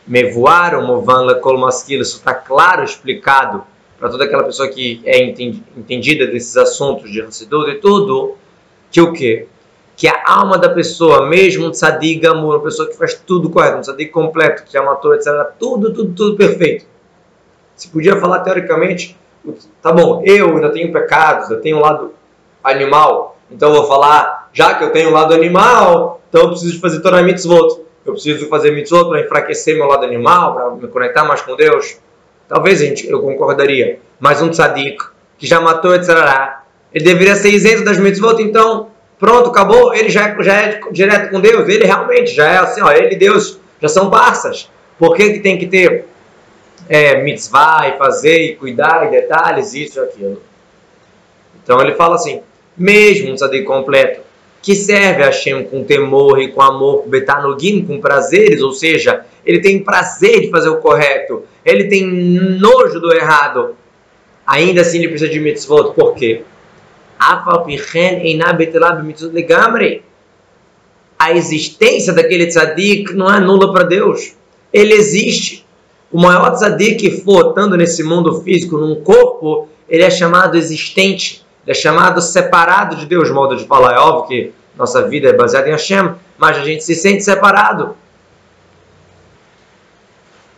lekol 0.06 1.58
maskil, 1.58 2.02
isso 2.02 2.18
está 2.18 2.34
claro, 2.34 2.84
explicado 2.84 3.64
para 3.98 4.10
toda 4.10 4.24
aquela 4.24 4.44
pessoa 4.44 4.68
que 4.68 5.00
é 5.06 5.22
entendida 5.22 6.26
desses 6.26 6.56
assuntos 6.56 7.10
de 7.10 7.22
Hassidut 7.22 7.70
e 7.70 7.76
tudo, 7.76 8.36
que 8.90 9.00
o 9.00 9.12
quê? 9.12 9.46
Que 9.96 10.08
a 10.08 10.22
alma 10.26 10.58
da 10.58 10.68
pessoa, 10.68 11.28
mesmo 11.28 11.66
um 11.66 11.70
tzadik 11.70 12.26
amor, 12.26 12.56
uma 12.56 12.64
pessoa 12.64 12.88
que 12.88 12.96
faz 12.96 13.14
tudo 13.14 13.48
correto, 13.50 13.78
um 13.78 13.80
tzadik 13.80 14.10
completo, 14.10 14.64
que 14.64 14.72
já 14.72 14.82
matou, 14.82 15.14
etc., 15.14 15.26
tudo, 15.58 15.92
tudo, 15.92 16.12
tudo 16.14 16.36
perfeito. 16.36 16.86
Se 17.76 17.88
podia 17.88 18.16
falar 18.16 18.40
teoricamente, 18.40 19.16
tá 19.80 19.92
bom, 19.92 20.22
eu 20.24 20.50
ainda 20.50 20.70
tenho 20.70 20.92
pecados, 20.92 21.50
eu 21.50 21.60
tenho 21.60 21.76
um 21.76 21.80
lado 21.80 22.12
animal, 22.62 23.38
então 23.50 23.68
eu 23.68 23.76
vou 23.76 23.86
falar, 23.86 24.48
já 24.52 24.74
que 24.74 24.84
eu 24.84 24.90
tenho 24.90 25.10
um 25.10 25.12
lado 25.12 25.32
animal, 25.32 26.20
então 26.28 26.42
eu 26.42 26.48
preciso 26.50 26.80
fazer 26.80 27.00
Torah 27.00 27.22
Mitzvot. 27.22 27.84
Eu 28.04 28.12
preciso 28.12 28.48
fazer 28.48 28.70
mitzvot 28.70 29.08
para 29.08 29.22
enfraquecer 29.22 29.76
meu 29.76 29.86
lado 29.86 30.04
animal, 30.04 30.54
para 30.54 30.70
me 30.70 30.88
conectar 30.88 31.24
mais 31.24 31.40
com 31.40 31.56
Deus. 31.56 31.96
Talvez 32.46 32.78
gente, 32.78 33.08
eu 33.08 33.20
concordaria. 33.22 33.98
Mas 34.20 34.42
um 34.42 34.50
tzadik 34.50 35.02
que 35.38 35.46
já 35.46 35.60
matou 35.60 35.94
etc. 35.94 36.10
Ele 36.92 37.04
deveria 37.04 37.34
ser 37.34 37.50
isento 37.50 37.82
das 37.82 37.96
mitzvot, 37.96 38.40
então 38.42 38.88
pronto, 39.18 39.50
acabou. 39.50 39.94
Ele 39.94 40.08
já 40.08 40.28
é, 40.28 40.42
já 40.42 40.54
é 40.54 40.80
direto 40.90 41.30
com 41.30 41.40
Deus. 41.40 41.68
Ele 41.68 41.84
realmente 41.84 42.32
já 42.32 42.50
é 42.50 42.56
assim, 42.58 42.82
ó, 42.82 42.90
ele 42.90 43.14
e 43.14 43.18
Deus 43.18 43.58
já 43.80 43.88
são 43.88 44.10
parças. 44.10 44.70
Por 44.98 45.14
que, 45.16 45.34
que 45.34 45.40
tem 45.40 45.58
que 45.58 45.66
ter 45.66 46.06
é, 46.88 47.22
mitzvah 47.22 47.88
e 47.88 47.98
fazer 47.98 48.42
e 48.42 48.56
cuidar 48.56 49.06
e 49.06 49.10
detalhes, 49.10 49.74
isso 49.74 49.98
e 49.98 50.02
aquilo? 50.02 50.42
Então 51.62 51.80
ele 51.80 51.94
fala 51.94 52.14
assim, 52.14 52.42
mesmo 52.76 53.32
um 53.32 53.34
tzadik 53.34 53.64
completo, 53.64 54.20
que 54.60 54.74
serve 54.74 55.22
a 55.22 55.26
Hashem 55.26 55.64
com 55.64 55.84
temor 55.84 56.40
e 56.40 56.48
com 56.48 56.62
amor, 56.62 57.04
betanogim, 57.06 57.84
com 57.84 58.00
prazeres, 58.00 58.62
ou 58.62 58.72
seja, 58.72 59.24
ele 59.44 59.60
tem 59.60 59.82
prazer 59.82 60.40
de 60.40 60.50
fazer 60.50 60.68
o 60.70 60.78
correto, 60.78 61.44
ele 61.64 61.84
tem 61.84 62.06
nojo 62.06 62.98
do 63.00 63.14
errado, 63.14 63.76
ainda 64.46 64.80
assim 64.80 64.98
ele 64.98 65.08
precisa 65.08 65.30
de 65.30 65.40
mitzvot. 65.40 65.92
Por 65.94 66.14
quê? 66.14 66.42
A 71.18 71.32
existência 71.32 72.12
daquele 72.12 72.46
tzadik 72.46 73.12
não 73.14 73.32
é 73.32 73.40
nula 73.40 73.72
para 73.72 73.84
Deus. 73.84 74.34
Ele 74.72 74.94
existe. 74.94 75.64
O 76.10 76.20
maior 76.20 76.50
tzadik 76.50 77.22
flotando 77.22 77.76
nesse 77.76 78.02
mundo 78.02 78.40
físico, 78.42 78.78
num 78.78 79.02
corpo, 79.02 79.68
ele 79.88 80.02
é 80.02 80.10
chamado 80.10 80.56
existente. 80.56 81.44
Ele 81.64 81.72
é 81.72 81.74
chamado 81.74 82.20
separado 82.20 82.96
de 82.96 83.06
Deus, 83.06 83.30
modo 83.30 83.56
de 83.56 83.64
falar. 83.64 83.94
É 83.94 83.98
óbvio 83.98 84.28
que 84.28 84.52
nossa 84.76 85.08
vida 85.08 85.28
é 85.28 85.32
baseada 85.32 85.68
em 85.68 85.72
Hashem, 85.72 86.14
mas 86.36 86.58
a 86.58 86.64
gente 86.64 86.84
se 86.84 86.94
sente 86.94 87.22
separado. 87.22 87.96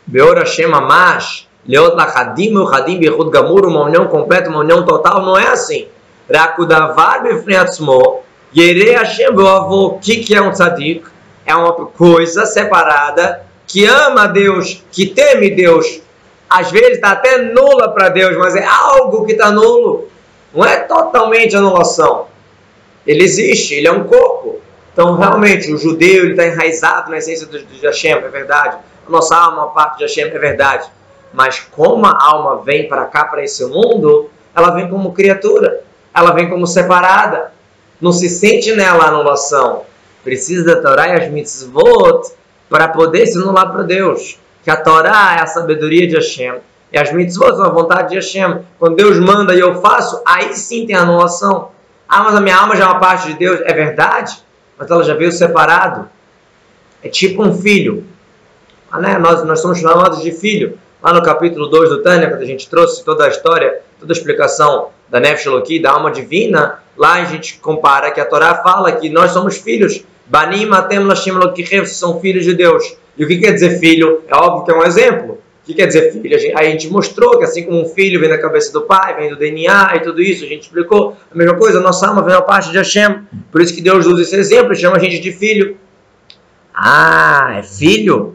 Beor 0.07 0.39
Hashem 0.39 0.73
Amash, 0.73 1.47
Leot 1.67 1.97
Lachadim, 1.97 2.55
uma 2.55 3.85
união 3.85 4.07
completa, 4.07 4.49
uma 4.49 4.61
união 4.61 4.85
total, 4.85 5.25
não 5.25 5.37
é 5.37 5.49
assim. 5.49 5.89
Rakudavar 6.33 7.23
Befneatzmo, 7.23 8.23
Yere 8.57 8.93
Hashem, 8.93 9.37
o 9.37 9.99
que, 10.01 10.17
que 10.17 10.35
é 10.35 10.43
um 10.43 10.51
tzadik? 10.51 11.05
É 11.45 11.55
uma 11.55 11.73
coisa 11.73 12.47
separada 12.47 13.45
que 13.67 13.85
ama 13.85 14.27
Deus, 14.27 14.83
que 14.91 15.07
teme 15.07 15.51
Deus. 15.51 16.01
Às 16.49 16.71
vezes 16.71 16.93
está 16.93 17.13
até 17.13 17.39
nula 17.39 17.93
para 17.93 18.09
Deus, 18.09 18.37
mas 18.37 18.57
é 18.57 18.65
algo 18.65 19.27
que 19.27 19.33
está 19.33 19.51
nulo. 19.51 20.09
Não 20.55 20.65
é 20.65 20.77
totalmente 20.81 21.57
anulação. 21.57 22.27
Ele 23.07 23.23
existe, 23.23 23.75
ele 23.75 23.87
é 23.87 23.93
um 23.93 24.05
corpo. 24.05 24.61
Então, 24.93 25.17
realmente, 25.17 25.73
o 25.73 25.79
judeu 25.79 26.31
está 26.31 26.47
enraizado 26.47 27.11
na 27.11 27.19
essência 27.19 27.47
de 27.47 27.87
Hashem, 27.87 28.13
é 28.13 28.29
verdade 28.29 28.79
a 29.07 29.11
nossa 29.11 29.37
alma 29.37 29.65
uma 29.65 29.71
parte 29.73 29.99
de 29.99 30.05
Hashem, 30.05 30.25
é 30.25 30.39
verdade. 30.39 30.89
Mas 31.33 31.61
como 31.61 32.05
a 32.07 32.19
alma 32.21 32.63
vem 32.63 32.89
para 32.89 33.05
cá, 33.07 33.25
para 33.25 33.43
esse 33.43 33.65
mundo, 33.67 34.31
ela 34.55 34.71
vem 34.71 34.89
como 34.89 35.13
criatura, 35.13 35.83
ela 36.17 36.33
vem 36.33 36.49
como 36.49 36.67
separada. 36.67 37.53
Não 38.01 38.13
se 38.13 38.29
sente 38.29 38.75
nela 38.75 39.05
a 39.05 39.09
anulação. 39.09 39.83
Precisa 40.25 40.65
da 40.65 40.81
Torá 40.81 41.09
e 41.09 41.13
as 41.13 41.31
mitzvot 41.31 42.33
para 42.69 42.89
poder 42.89 43.27
se 43.27 43.39
anular 43.39 43.71
para 43.71 43.83
Deus. 43.83 44.39
Que 44.65 44.71
a 44.71 44.77
Torá 44.77 45.37
é 45.39 45.43
a 45.43 45.47
sabedoria 45.47 46.07
de 46.07 46.15
Hashem. 46.15 46.55
E 46.93 46.99
as 46.99 47.13
mitzvot 47.13 47.57
são 47.57 47.65
a 47.65 47.71
vontade 47.71 48.11
de 48.11 48.15
Hashem. 48.17 48.61
Quando 48.79 48.97
Deus 48.97 49.19
manda 49.19 49.55
e 49.55 49.61
eu 49.61 49.81
faço, 49.81 50.23
aí 50.27 50.55
sim 50.55 50.87
tem 50.87 50.97
anulação. 50.97 51.71
Ah, 52.09 52.25
mas 52.25 52.35
a 52.35 52.41
minha 52.41 52.57
alma 52.57 52.77
já 52.77 52.85
é 52.85 52.89
uma 52.89 53.01
parte 53.01 53.29
de 53.29 53.35
Deus. 53.35 53.61
É 53.65 53.73
verdade, 53.73 54.39
mas 54.79 54.91
ela 54.91 55.05
já 55.05 55.15
veio 55.15 55.31
separado. 55.31 56.09
É 57.03 57.09
tipo 57.09 57.43
um 57.43 57.53
filho 57.53 58.05
ah, 58.91 59.01
né? 59.01 59.19
nós, 59.19 59.45
nós 59.45 59.61
somos 59.61 59.79
chamados 59.79 60.23
de 60.23 60.33
filho. 60.33 60.79
Lá 61.07 61.13
no 61.13 61.23
capítulo 61.23 61.69
2 61.69 61.89
do 61.89 62.03
Tânia, 62.03 62.29
quando 62.29 62.43
a 62.43 62.47
gente 62.47 62.69
trouxe 62.69 63.05
toda 63.05 63.27
a 63.27 63.29
história, 63.29 63.79
toda 64.01 64.13
a 64.13 64.17
explicação 64.17 64.89
da 65.09 65.21
Nefesh 65.21 65.81
da 65.81 65.93
alma 65.93 66.11
divina, 66.11 66.81
lá 66.97 67.23
a 67.23 67.25
gente 67.25 67.61
compara 67.61 68.11
que 68.11 68.21
a 68.21 68.25
Torá 68.25 68.57
fala 68.57 68.91
que 68.91 69.09
nós 69.09 69.31
somos 69.31 69.57
filhos. 69.57 70.03
Banim 70.27 70.69
Atem 70.73 70.99
Lashim 70.99 71.31
são 71.85 72.21
filhos 72.21 72.45
de 72.45 72.55
Deus. 72.55 72.97
E 73.17 73.25
o 73.25 73.29
que 73.29 73.39
quer 73.39 73.53
dizer 73.53 73.79
filho? 73.79 74.25
É 74.27 74.35
óbvio 74.35 74.65
que 74.65 74.73
é 74.73 74.75
um 74.75 74.85
exemplo. 74.85 75.35
O 75.35 75.67
que 75.67 75.75
quer 75.75 75.87
dizer 75.87 76.11
filho? 76.11 76.59
A 76.59 76.65
gente, 76.65 76.89
mostrou 76.89 77.39
que 77.39 77.45
assim 77.45 77.63
como 77.63 77.83
um 77.83 77.87
filho 77.87 78.19
vem 78.19 78.29
da 78.29 78.39
cabeça 78.39 78.73
do 78.73 78.83
pai, 78.83 79.15
vem 79.15 79.31
do 79.31 79.37
DNA 79.37 79.93
e 79.95 80.01
tudo 80.01 80.21
isso, 80.21 80.45
a 80.45 80.49
gente 80.49 80.63
explicou. 80.63 81.17
A 81.33 81.39
mesma 81.39 81.55
coisa, 81.55 81.79
a 81.79 81.81
nossa 81.81 82.05
alma 82.09 82.21
vem 82.21 82.35
da 82.35 82.43
parte 82.43 82.73
de 82.73 82.79
Hashem. 82.79 83.21
Por 83.53 83.61
isso 83.61 83.73
que 83.73 83.81
Deus 83.81 84.07
usa 84.07 84.23
esse 84.23 84.35
exemplo 84.35 84.73
e 84.73 84.77
chama 84.77 84.97
a 84.97 84.99
gente 84.99 85.21
de 85.21 85.31
filho. 85.31 85.77
Ah, 86.75 87.59
é 87.61 87.63
filho? 87.63 88.35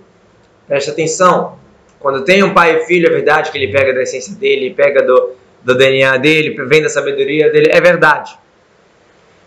Preste 0.70 0.90
atenção. 0.90 1.60
Quando 2.02 2.24
tem 2.24 2.44
um 2.44 2.54
pai 2.54 2.78
e 2.78 2.86
filho, 2.86 3.08
é 3.08 3.12
verdade 3.12 3.52
que 3.52 3.58
ele 3.58 3.72
pega 3.72 3.94
da 3.94 4.02
essência 4.02 4.34
dele, 4.36 4.74
pega 4.74 5.04
do, 5.04 5.36
do 5.62 5.76
DNA 5.76 6.18
dele, 6.18 6.56
vem 6.66 6.82
da 6.82 6.90
sabedoria 6.90 7.52
dele, 7.52 7.70
é 7.72 7.80
verdade. 7.80 8.36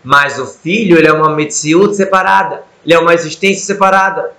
Mas 0.01 0.39
o 0.39 0.45
filho, 0.45 0.97
ele 0.97 1.07
é 1.07 1.11
uma 1.11 1.35
mitziut 1.35 1.93
separada, 1.95 2.63
ele 2.85 2.93
é 2.93 2.99
uma 2.99 3.13
existência 3.13 3.65
separada. 3.65 4.31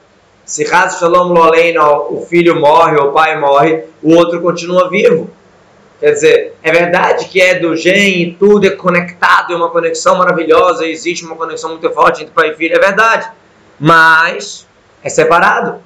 Se 0.46 0.64
Raz 0.64 0.98
Shalom 0.98 1.32
Loleino, 1.32 1.82
o 2.08 2.24
filho 2.24 2.58
morre, 2.58 2.96
o 2.96 3.12
pai 3.12 3.38
morre, 3.38 3.84
o 4.02 4.14
outro 4.14 4.40
continua 4.40 4.88
vivo. 4.88 5.28
Quer 6.00 6.12
dizer, 6.12 6.54
é 6.62 6.72
verdade 6.72 7.26
que 7.26 7.40
é 7.40 7.58
do 7.58 7.76
gene, 7.76 8.36
tudo 8.38 8.66
é 8.66 8.70
conectado, 8.70 9.52
é 9.52 9.56
uma 9.56 9.70
conexão 9.70 10.16
maravilhosa, 10.16 10.86
existe 10.86 11.24
uma 11.24 11.34
conexão 11.34 11.70
muito 11.70 11.90
forte 11.90 12.22
entre 12.22 12.32
pai 12.32 12.50
e 12.50 12.54
filho, 12.54 12.76
é 12.76 12.78
verdade. 12.78 13.28
Mas 13.78 14.66
é 15.02 15.08
separado. 15.08 15.85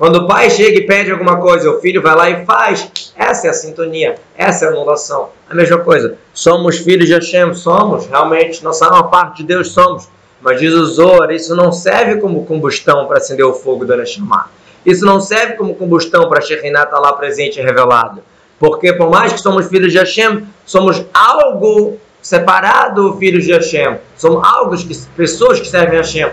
Quando 0.00 0.16
o 0.16 0.26
pai 0.26 0.48
chega 0.48 0.78
e 0.78 0.86
pede 0.86 1.10
alguma 1.10 1.36
coisa, 1.36 1.70
o 1.70 1.78
filho 1.78 2.00
vai 2.00 2.16
lá 2.16 2.30
e 2.30 2.46
faz. 2.46 3.12
Essa 3.14 3.48
é 3.48 3.50
a 3.50 3.52
sintonia, 3.52 4.14
essa 4.34 4.64
é 4.64 4.68
a 4.68 4.70
anulação. 4.70 5.28
A 5.46 5.54
mesma 5.54 5.76
coisa, 5.76 6.16
somos 6.32 6.78
filhos 6.78 7.06
de 7.06 7.12
Hashem, 7.12 7.52
somos, 7.52 8.06
realmente, 8.06 8.64
nossa 8.64 8.86
alma 8.86 9.10
parte 9.10 9.42
de 9.42 9.48
Deus 9.48 9.72
somos. 9.72 10.08
Mas 10.40 10.58
diz 10.58 10.72
o 10.72 10.86
Zohar, 10.86 11.30
isso 11.32 11.54
não 11.54 11.70
serve 11.70 12.18
como 12.18 12.46
combustão 12.46 13.06
para 13.06 13.18
acender 13.18 13.44
o 13.44 13.52
fogo 13.52 13.84
da 13.84 13.94
Neshama. 13.94 14.48
Isso 14.86 15.04
não 15.04 15.20
serve 15.20 15.52
como 15.56 15.74
combustão 15.74 16.30
para 16.30 16.38
a 16.38 16.40
Shekhinah 16.40 16.84
estar 16.84 16.98
lá 16.98 17.12
presente 17.12 17.60
e 17.60 17.62
revelado. 17.62 18.22
Porque 18.58 18.94
por 18.94 19.10
mais 19.10 19.34
que 19.34 19.38
somos 19.38 19.66
filhos 19.66 19.92
de 19.92 19.98
Hashem, 19.98 20.46
somos 20.64 21.04
algo 21.12 21.98
separado 22.22 23.18
filhos 23.18 23.44
de 23.44 23.52
Hashem. 23.52 23.98
Somos 24.16 24.42
algo 24.48 24.74
que, 24.78 24.96
pessoas 25.14 25.60
que 25.60 25.68
servem 25.68 25.98
a 25.98 26.02
Hashem. 26.02 26.30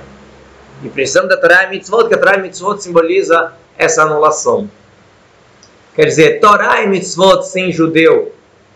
E 0.83 0.89
precisamos 0.89 1.29
da 1.29 1.37
Torá 1.37 1.63
e 1.63 1.69
Mitzvot, 1.69 2.07
que 2.07 2.13
a 2.13 2.17
Torá 2.17 2.37
e 2.37 2.41
Mitzvot 2.41 2.81
simboliza 2.81 3.53
essa 3.77 4.03
anulação. 4.03 4.69
Quer 5.95 6.05
dizer, 6.05 6.39
Torá 6.39 6.83
e 6.83 6.87
Mitzvot 6.87 7.43
sem 7.43 7.71
judeu 7.71 8.33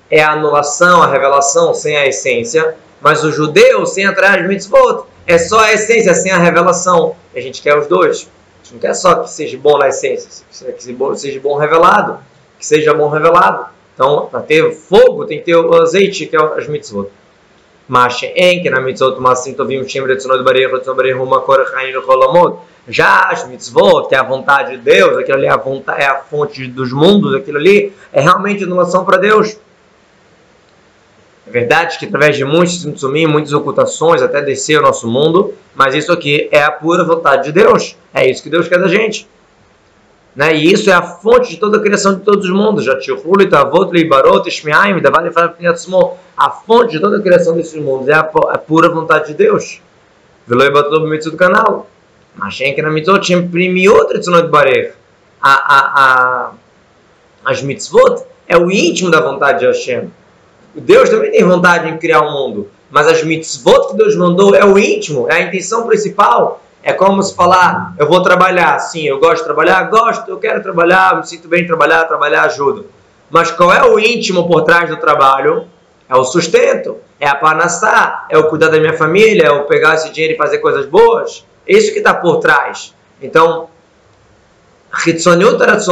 é 0.09 0.21
a 0.21 0.31
anulação, 0.31 1.01
a 1.01 1.07
revelação 1.07 1.73
sem 1.73 1.95
a 1.95 2.07
essência, 2.07 2.75
mas 2.99 3.23
o 3.23 3.31
judeu 3.31 3.85
sem 3.85 4.05
a 4.05 4.13
Torá 4.13 4.39
e 4.39 4.47
Mitzvot 4.47 5.05
é 5.27 5.37
só 5.37 5.59
a 5.59 5.73
essência 5.73 6.13
sem 6.15 6.31
a 6.31 6.37
revelação. 6.37 7.15
E 7.33 7.39
a 7.39 7.41
gente 7.41 7.61
quer 7.61 7.77
os 7.77 7.87
dois. 7.87 8.27
A 8.61 8.63
gente 8.63 8.73
não 8.73 8.79
quer 8.79 8.93
só 8.95 9.15
que 9.15 9.29
seja 9.29 9.57
bom 9.57 9.77
na 9.77 9.87
essência, 9.87 10.43
que 10.49 10.83
seja 11.17 11.39
bom 11.39 11.55
revelado, 11.55 12.19
que 12.57 12.65
seja 12.65 12.93
bom 12.93 13.09
revelado. 13.09 13.67
Então, 13.93 14.27
para 14.31 14.41
ter 14.41 14.71
fogo, 14.71 15.25
tem 15.25 15.39
que 15.39 15.45
ter 15.45 15.55
o 15.55 15.73
azeite, 15.75 16.25
que 16.25 16.35
é 16.35 16.39
as 16.39 16.67
mitzvot. 16.67 17.09
Em 18.35 18.61
que 18.61 18.69
na 18.69 18.79
mitzvot 18.79 19.19
masim 19.19 19.53
tovim 19.53 19.85
shim 19.87 20.05
retzonot 20.05 20.43
barech 20.43 20.71
retzonot 20.71 20.95
barech 20.95 21.15
uma 21.15 21.41
cor 21.41 21.65
chayin 21.69 21.93
cholamot. 22.01 22.59
Já 22.87 23.29
as 23.29 23.47
mitzvot, 23.47 24.07
que 24.07 24.15
é 24.15 24.17
a 24.17 24.23
vontade 24.23 24.71
de 24.71 24.77
Deus, 24.77 25.17
aquilo 25.17 25.37
ali 25.37 25.47
é 25.47 25.49
a, 25.49 25.57
vontade, 25.57 26.01
é 26.01 26.05
a 26.05 26.15
fonte 26.15 26.67
dos 26.67 26.93
mundos, 26.93 27.35
aquilo 27.35 27.57
ali 27.57 27.93
é 28.13 28.21
realmente 28.21 28.63
anulação 28.63 29.03
para 29.03 29.17
Deus. 29.17 29.57
É 31.45 31.51
verdade 31.51 31.99
que 31.99 32.05
através 32.05 32.37
de 32.37 32.45
muitos 32.45 32.77
tzimtzumim, 32.77 33.27
muitas 33.27 33.51
ocultações, 33.51 34.21
até 34.21 34.41
descer 34.41 34.79
o 34.79 34.81
nosso 34.81 35.05
mundo, 35.07 35.53
mas 35.75 35.93
isso 35.93 36.13
aqui 36.13 36.47
é 36.49 36.63
a 36.63 36.71
pura 36.71 37.03
vontade 37.03 37.43
de 37.43 37.51
Deus. 37.51 37.97
É 38.13 38.29
isso 38.29 38.41
que 38.41 38.49
Deus 38.49 38.69
quer 38.69 38.79
da 38.79 38.87
gente. 38.87 39.27
Né? 40.35 40.55
E 40.55 40.71
isso 40.71 40.89
é 40.89 40.93
a 40.93 41.01
fonte 41.01 41.49
de 41.49 41.57
toda 41.57 41.77
a 41.77 41.81
criação 41.81 42.15
de 42.15 42.21
todos 42.21 42.45
os 42.45 42.51
mundos. 42.51 42.87
A 46.37 46.49
fonte 46.49 46.91
de 46.91 46.99
toda 46.99 47.17
a 47.17 47.21
criação 47.21 47.55
desses 47.55 47.81
mundos 47.81 48.07
é 48.07 48.13
a, 48.13 48.23
pura 48.23 48.89
vontade 48.89 49.27
de 49.27 49.33
Deus. 49.33 49.81
do 51.29 51.37
canal. 51.37 51.87
De. 54.41 54.93
A, 55.41 55.51
a, 55.51 55.79
a, 55.95 56.51
as 57.43 57.61
mitzvot 57.61 58.23
é 58.47 58.57
o 58.57 58.71
íntimo 58.71 59.11
da 59.11 59.19
vontade 59.19 59.59
de 59.59 59.65
Hashem. 59.65 60.09
Deus 60.73 61.09
também 61.09 61.31
tem 61.31 61.43
vontade 61.43 61.89
em 61.89 61.97
criar 61.97 62.21
o 62.21 62.29
um 62.29 62.31
mundo, 62.31 62.69
mas 62.89 63.07
as 63.07 63.23
mitzvot 63.23 63.89
que 63.89 63.97
Deus 63.97 64.15
mandou 64.15 64.55
é 64.55 64.63
o 64.63 64.77
íntimo, 64.77 65.29
é 65.29 65.35
a 65.35 65.41
intenção 65.41 65.85
principal. 65.85 66.61
É 66.83 66.93
como 66.93 67.21
se 67.21 67.35
falar, 67.35 67.93
eu 67.97 68.07
vou 68.07 68.23
trabalhar, 68.23 68.79
sim, 68.79 69.03
eu 69.03 69.19
gosto 69.19 69.39
de 69.39 69.43
trabalhar, 69.43 69.83
gosto, 69.83 70.29
eu 70.29 70.37
quero 70.37 70.63
trabalhar, 70.63 71.15
me 71.15 71.27
sinto 71.27 71.47
bem 71.47 71.63
em 71.63 71.67
trabalhar, 71.67 72.05
trabalhar 72.05 72.43
ajuda. 72.43 72.85
Mas 73.29 73.51
qual 73.51 73.71
é 73.71 73.83
o 73.83 73.99
íntimo 73.99 74.47
por 74.47 74.63
trás 74.63 74.89
do 74.89 74.97
trabalho? 74.97 75.67
É 76.09 76.15
o 76.15 76.23
sustento, 76.23 76.97
é 77.19 77.27
a 77.27 77.35
panassá, 77.35 78.25
é 78.29 78.37
o 78.37 78.49
cuidar 78.49 78.69
da 78.69 78.79
minha 78.79 78.97
família, 78.97 79.43
é 79.45 79.51
o 79.51 79.65
pegar 79.65 79.93
esse 79.93 80.11
dinheiro 80.11 80.33
e 80.33 80.37
fazer 80.37 80.57
coisas 80.57 80.85
boas. 80.85 81.45
É 81.67 81.73
isso 81.73 81.93
que 81.93 81.99
está 81.99 82.13
por 82.13 82.37
trás. 82.39 82.93
Então, 83.21 83.69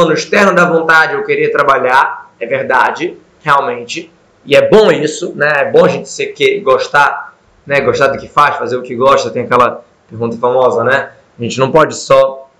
no 0.04 0.12
externo 0.12 0.54
da 0.54 0.66
vontade, 0.66 1.14
eu 1.14 1.24
querer 1.24 1.50
trabalhar, 1.50 2.30
é 2.38 2.46
verdade, 2.46 3.16
realmente, 3.42 4.12
e 4.44 4.56
é 4.56 4.68
bom 4.68 4.90
isso, 4.90 5.32
né? 5.34 5.52
É 5.56 5.70
bom 5.70 5.84
a 5.84 5.88
gente 5.88 6.08
ser 6.08 6.26
que, 6.28 6.60
gostar, 6.60 7.34
né? 7.66 7.80
Gostar 7.80 8.08
do 8.08 8.18
que 8.18 8.28
faz, 8.28 8.56
fazer 8.56 8.76
o 8.76 8.82
que 8.82 8.94
gosta, 8.94 9.30
tem 9.30 9.44
aquela 9.44 9.84
Pergunta 10.10 10.36
famosa, 10.36 10.84
né? 10.84 11.10
A 11.38 11.42
gente 11.42 11.58
não 11.58 11.70
pode 11.70 11.96
só 11.96 12.50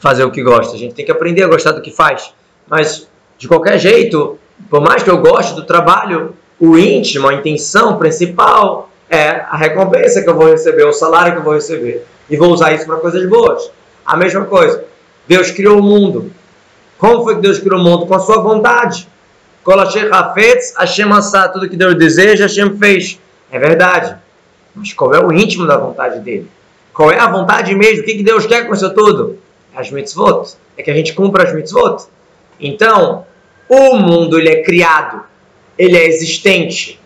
fazer 0.00 0.24
o 0.24 0.30
que 0.30 0.42
gosta, 0.42 0.74
a 0.74 0.78
gente 0.78 0.94
tem 0.94 1.04
que 1.04 1.12
aprender 1.12 1.42
a 1.42 1.48
gostar 1.48 1.72
do 1.72 1.82
que 1.82 1.90
faz. 1.90 2.32
Mas, 2.66 3.06
de 3.36 3.46
qualquer 3.46 3.78
jeito, 3.78 4.38
por 4.70 4.80
mais 4.80 5.02
que 5.02 5.10
eu 5.10 5.18
goste 5.18 5.54
do 5.54 5.64
trabalho, 5.64 6.34
o 6.58 6.76
íntimo, 6.76 7.28
a 7.28 7.34
intenção 7.34 7.98
principal 7.98 8.90
é 9.08 9.28
a 9.48 9.56
recompensa 9.56 10.22
que 10.22 10.28
eu 10.28 10.34
vou 10.34 10.48
receber, 10.48 10.84
o 10.84 10.92
salário 10.92 11.32
que 11.32 11.38
eu 11.38 11.44
vou 11.44 11.54
receber. 11.54 12.06
E 12.28 12.36
vou 12.36 12.50
usar 12.50 12.72
isso 12.72 12.86
para 12.86 12.96
coisas 12.96 13.28
boas. 13.28 13.70
A 14.04 14.16
mesma 14.16 14.44
coisa. 14.44 14.84
Deus 15.26 15.50
criou 15.50 15.78
o 15.78 15.82
mundo. 15.82 16.32
Como 16.98 17.22
foi 17.22 17.36
que 17.36 17.42
Deus 17.42 17.58
criou 17.58 17.78
o 17.78 17.82
mundo? 17.82 18.06
Com 18.06 18.14
a 18.14 18.18
sua 18.18 18.42
vontade. 18.42 19.08
Hashem 20.76 21.08
tudo 21.52 21.68
que 21.68 21.76
Deus 21.76 21.94
deseja, 21.94 22.44
Hashem 22.44 22.76
fez. 22.78 23.20
É 23.50 23.58
verdade. 23.58 24.16
Mas 24.74 24.92
qual 24.92 25.14
é 25.14 25.24
o 25.24 25.32
íntimo 25.32 25.66
da 25.66 25.76
vontade 25.76 26.20
dele? 26.20 26.50
Qual 26.98 27.12
é 27.12 27.18
a 27.20 27.28
vontade 27.28 27.72
mesmo? 27.76 28.02
O 28.02 28.04
que 28.04 28.24
Deus 28.24 28.44
quer 28.44 28.66
com 28.66 28.74
isso 28.74 28.92
tudo? 28.92 29.38
As 29.72 29.88
mitzvot. 29.88 30.56
É 30.76 30.82
que 30.82 30.90
a 30.90 30.94
gente 30.94 31.12
cumpra 31.12 31.44
as 31.44 31.54
mitzvot. 31.54 32.08
Então, 32.58 33.24
o 33.68 33.94
mundo 33.94 34.36
ele 34.36 34.48
é 34.48 34.64
criado, 34.64 35.22
ele 35.78 35.96
é 35.96 36.08
existente. 36.08 36.98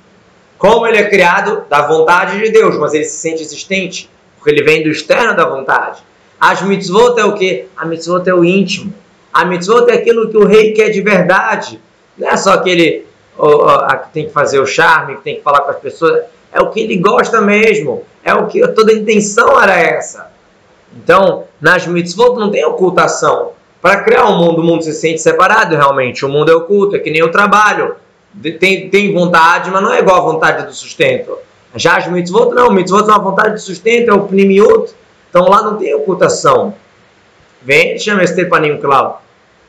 Como 0.56 0.86
ele 0.86 0.96
é 0.96 1.10
criado? 1.10 1.66
Da 1.68 1.86
vontade 1.86 2.40
de 2.40 2.50
Deus, 2.50 2.78
mas 2.78 2.94
ele 2.94 3.04
se 3.04 3.18
sente 3.18 3.42
existente, 3.42 4.08
porque 4.38 4.48
ele 4.48 4.62
vem 4.62 4.82
do 4.82 4.88
externo 4.88 5.36
da 5.36 5.44
vontade. 5.44 6.02
As 6.40 6.62
mitzvot 6.62 7.20
é 7.20 7.26
o 7.26 7.34
que? 7.34 7.66
A 7.76 7.84
mitzvot 7.84 8.26
é 8.26 8.32
o 8.32 8.42
íntimo. 8.42 8.94
A 9.30 9.44
mitzvot 9.44 9.90
é 9.90 9.96
aquilo 9.96 10.30
que 10.30 10.38
o 10.38 10.46
rei 10.46 10.72
quer 10.72 10.88
de 10.88 11.02
verdade. 11.02 11.78
Não 12.16 12.30
é 12.30 12.36
só 12.38 12.54
aquele 12.54 13.04
que 13.36 14.12
tem 14.14 14.24
que 14.24 14.32
fazer 14.32 14.58
o 14.58 14.64
charme, 14.64 15.16
que 15.16 15.22
tem 15.22 15.36
que 15.36 15.42
falar 15.42 15.60
com 15.60 15.70
as 15.70 15.78
pessoas 15.78 16.22
é 16.52 16.60
o 16.60 16.70
que 16.70 16.80
ele 16.80 16.98
gosta 16.98 17.40
mesmo, 17.40 18.04
é 18.22 18.34
o 18.34 18.46
que 18.46 18.66
toda 18.68 18.92
a 18.92 18.94
intenção 18.94 19.60
era 19.60 19.78
essa. 19.78 20.30
Então, 20.94 21.44
nas 21.60 21.86
mitzvot 21.86 22.38
não 22.38 22.50
tem 22.50 22.64
ocultação. 22.64 23.52
Para 23.80 24.02
criar 24.02 24.26
um 24.26 24.38
mundo, 24.38 24.60
o 24.60 24.64
mundo 24.64 24.84
se 24.84 24.92
sente 24.92 25.20
separado 25.20 25.74
realmente. 25.74 26.24
O 26.24 26.28
mundo 26.28 26.52
é 26.52 26.54
oculto, 26.54 26.94
é 26.94 26.98
que 26.98 27.10
nem 27.10 27.22
o 27.22 27.30
trabalho. 27.30 27.96
Tem, 28.60 28.88
tem 28.88 29.12
vontade, 29.12 29.70
mas 29.70 29.82
não 29.82 29.92
é 29.92 29.98
igual 29.98 30.18
a 30.18 30.32
vontade 30.32 30.66
do 30.66 30.72
sustento. 30.72 31.36
Já 31.74 31.96
as 31.96 32.06
mitzvot 32.06 32.54
não, 32.54 32.70
mitzvot 32.70 33.02
é 33.02 33.12
uma 33.12 33.18
vontade 33.18 33.54
de 33.54 33.62
sustento, 33.62 34.10
é 34.10 34.14
o 34.14 34.24
pnimiut. 34.24 34.92
Então 35.28 35.48
lá 35.48 35.62
não 35.62 35.76
tem 35.76 35.94
ocultação. 35.94 36.74
Vem, 37.62 37.98
chama 37.98 38.22
esse 38.22 38.44
paninho 38.44 38.78
claro. 38.80 39.14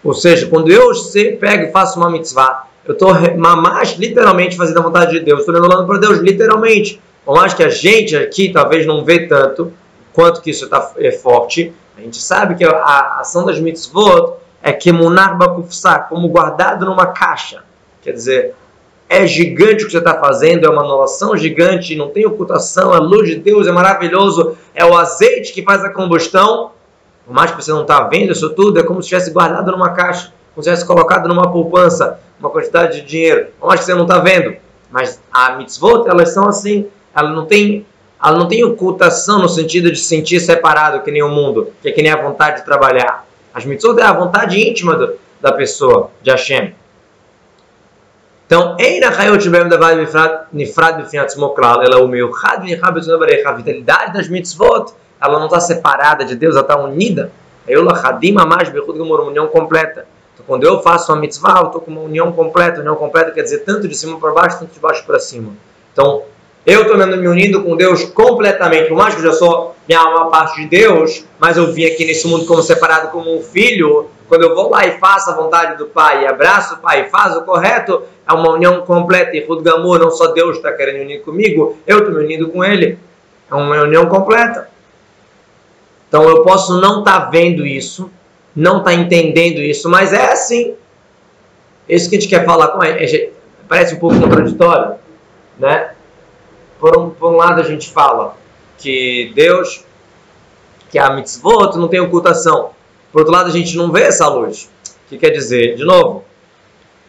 Ou 0.04 0.14
seja, 0.14 0.48
quando 0.48 0.70
eu 0.70 0.92
pego 1.40 1.64
e 1.64 1.72
faço 1.72 1.98
uma 1.98 2.10
mitzvah, 2.10 2.68
eu 2.86 2.94
estou 2.94 3.14
mais 3.38 3.94
literalmente 3.94 4.58
fazendo 4.58 4.80
a 4.80 4.84
vontade 4.84 5.12
de 5.12 5.20
Deus, 5.22 5.42
estou 5.42 5.56
anulando 5.56 5.88
para 5.88 6.00
Deus 6.00 6.20
literalmente. 6.20 7.02
Por 7.26 7.36
mais 7.36 7.54
que 7.54 7.64
a 7.64 7.70
gente 7.70 8.16
aqui 8.16 8.52
talvez 8.52 8.86
não 8.86 9.06
vê 9.06 9.28
tanto 9.28 9.72
quanto 10.12 10.42
que 10.42 10.52
isso 10.52 10.68
tá, 10.68 10.92
é 10.98 11.12
forte, 11.12 11.74
a 11.98 12.02
gente 12.02 12.22
sabe 12.22 12.56
que 12.56 12.66
a 12.66 13.20
ação 13.20 13.46
das 13.46 13.60
mitzvot 13.60 14.34
é 14.62 14.72
que 14.72 14.92
munar 14.92 15.38
bakufsa, 15.38 16.00
como 16.00 16.28
guardado 16.28 16.86
numa 16.86 17.08
caixa. 17.08 17.64
Quer 18.02 18.12
dizer, 18.12 18.56
é 19.10 19.28
gigante 19.28 19.84
o 19.84 19.86
que 19.86 19.92
você 19.92 20.00
está 20.00 20.20
fazendo, 20.20 20.66
é 20.66 20.70
uma 20.70 20.82
anulação 20.82 21.38
gigante, 21.38 21.96
não 21.96 22.10
tem 22.10 22.26
ocultação, 22.26 22.94
a 22.94 23.00
luz 23.00 23.30
de 23.30 23.36
Deus 23.36 23.68
é 23.68 23.72
maravilhoso, 23.72 24.58
é 24.74 24.84
o 24.84 24.98
azeite 24.98 25.54
que 25.54 25.62
faz 25.62 25.84
a 25.84 25.90
combustão. 25.90 26.72
Por 27.26 27.34
mais 27.34 27.52
que 27.52 27.64
você 27.64 27.72
não 27.72 27.84
está 27.84 28.02
vendo 28.08 28.32
isso 28.32 28.50
tudo, 28.50 28.80
é 28.80 28.84
como 28.84 29.02
se 29.02 29.06
estivesse 29.06 29.32
guardado 29.32 29.72
numa 29.72 29.92
caixa, 29.92 30.34
como 30.54 30.64
se 30.64 30.70
estivesse 30.70 30.86
colocado 30.86 31.28
numa 31.28 31.52
poupança 31.52 32.20
uma 32.40 32.50
quantidade 32.50 33.02
de 33.02 33.08
dinheiro, 33.08 33.48
eu 33.62 33.70
acho 33.70 33.80
que 33.80 33.86
você 33.86 33.94
não 33.94 34.04
está 34.04 34.20
vendo, 34.20 34.56
mas 34.92 35.22
a 35.32 35.56
mitzvot, 35.56 36.08
elas 36.08 36.34
são 36.34 36.48
assim, 36.48 36.88
ela 37.16 37.30
não 37.30 37.46
tem 37.46 37.86
ela 38.24 38.38
não 38.38 38.48
tem 38.48 38.64
ocultação 38.64 39.40
no 39.40 39.50
sentido 39.50 39.92
de 39.92 39.98
se 39.98 40.06
sentir 40.06 40.40
separado 40.40 41.02
que 41.02 41.12
nem 41.12 41.22
o 41.22 41.28
mundo, 41.28 41.74
que 41.82 41.90
é 41.90 41.92
que 41.92 42.02
nem 42.02 42.10
a 42.10 42.22
vontade 42.22 42.60
de 42.60 42.66
trabalhar. 42.66 43.26
As 43.54 43.66
mitzvot 43.66 44.00
é 44.00 44.04
a 44.04 44.14
vontade 44.14 44.58
íntima 44.58 44.96
do, 44.96 45.16
da 45.42 45.52
pessoa, 45.52 46.10
de 46.22 46.32
Hashem. 46.32 46.74
Então, 48.46 48.78
Eina 48.80 49.10
Hayot 49.10 49.50
Bem 49.50 49.68
Davad 49.68 49.98
Nifrad 50.54 51.02
Bifiatzmo 51.02 51.50
Klal, 51.50 51.82
ela 51.82 51.96
é 51.96 52.02
o 52.02 52.08
meu 52.08 52.32
a 52.44 53.52
vitalidade 53.52 54.14
das 54.14 54.30
mitzvot, 54.30 54.94
ela 55.20 55.40
não 55.40 55.48
está 55.48 55.60
separada 55.60 56.24
de 56.24 56.36
Deus, 56.36 56.56
ela 56.56 56.64
está 56.64 56.78
unida. 56.78 57.32
Eu 57.68 57.90
Hadim 57.90 58.38
Amash 58.38 58.70
Bechud 58.70 59.00
uma 59.00 59.22
união 59.22 59.48
completa. 59.48 60.06
Então, 60.34 60.46
quando 60.48 60.64
eu 60.64 60.82
faço 60.82 61.12
uma 61.12 61.20
mitzvah, 61.20 61.60
eu 61.62 61.68
estou 61.68 61.82
com 61.82 61.92
uma 61.92 62.02
união 62.02 62.32
completa. 62.32 62.80
União 62.80 62.96
completa 62.96 63.32
quer 63.32 63.44
dizer 63.44 63.60
tanto 63.60 63.88
de 63.88 63.96
cima 63.96 64.20
para 64.20 64.32
baixo, 64.32 64.60
tanto 64.60 64.74
de 64.74 64.80
baixo 64.80 65.06
para 65.06 65.20
cima. 65.20 65.54
Então, 65.92 66.24
eu 66.66 66.84
estou 66.84 66.98
me 66.98 67.28
unindo 67.28 67.62
com 67.62 67.76
Deus 67.76 68.06
completamente. 68.06 68.88
Por 68.88 68.98
mais 68.98 69.14
que 69.14 69.22
eu 69.22 69.32
já 69.32 69.38
sou 69.38 69.76
minha 69.88 70.00
alma 70.00 70.30
parte 70.30 70.62
de 70.62 70.68
Deus, 70.68 71.26
mas 71.38 71.58
eu 71.58 71.72
vim 71.74 71.86
aqui 71.86 72.06
nesse 72.06 72.26
mundo 72.26 72.46
como 72.46 72.64
separado 72.64 73.10
como 73.10 73.38
um 73.38 73.42
filho. 73.42 74.10
Quando 74.30 74.44
eu 74.44 74.56
vou 74.56 74.70
lá 74.70 74.86
e 74.86 74.98
faço 74.98 75.30
a 75.30 75.36
vontade 75.36 75.78
do 75.78 75.88
Pai, 75.88 76.26
abraço 76.26 76.76
o 76.76 76.78
Pai 76.78 77.10
faço 77.10 77.40
o 77.40 77.44
correto, 77.44 78.04
é 78.28 78.34
uma 78.34 78.52
união 78.52 78.82
completa. 78.82 79.36
E 79.36 79.46
Rudgamur, 79.46 80.00
não 80.00 80.10
só 80.10 80.28
Deus 80.28 80.56
está 80.56 80.72
querendo 80.72 81.04
unir 81.04 81.22
comigo, 81.22 81.78
eu 81.86 82.00
estou 82.00 82.14
me 82.14 82.24
unindo 82.24 82.48
com 82.50 82.64
Ele. 82.64 82.98
É 83.52 83.54
uma 83.54 83.84
união 83.84 84.08
completa. 84.08 84.70
Então 86.08 86.30
eu 86.30 86.44
posso 86.44 86.80
não 86.80 87.00
estar 87.00 87.22
tá 87.22 87.30
vendo 87.30 87.66
isso, 87.66 88.10
não 88.56 88.80
está 88.80 88.94
entendendo 88.94 89.60
isso, 89.60 89.90
mas 89.90 90.14
é 90.14 90.32
assim. 90.32 90.76
Isso 91.88 92.10
que 92.10 92.16
a 92.16 92.20
gente 92.20 92.30
quer 92.30 92.46
falar 92.46 92.70
com 92.70 92.84
ele. 92.84 93.34
Parece 93.68 93.96
um 93.96 94.00
pouco 94.00 94.20
contraditório, 94.20 94.96
né? 95.58 95.92
Por 96.80 96.98
um, 96.98 97.10
por 97.10 97.32
um 97.32 97.36
lado 97.36 97.62
a 97.62 97.64
gente 97.64 97.90
fala 97.90 98.36
que 98.78 99.32
Deus, 99.36 99.84
que 100.90 101.00
a 101.00 101.14
mitzvot 101.14 101.78
não 101.78 101.88
tem 101.88 102.00
ocultação. 102.00 102.72
Por 103.12 103.20
outro 103.20 103.34
lado 103.34 103.48
a 103.50 103.54
gente 103.54 103.76
não 103.76 103.92
vê 103.92 104.02
essa 104.04 104.28
luz. 104.28 104.70
O 105.06 105.10
que 105.10 105.18
quer 105.18 105.30
dizer? 105.30 105.76
De 105.76 105.84
novo, 105.84 106.24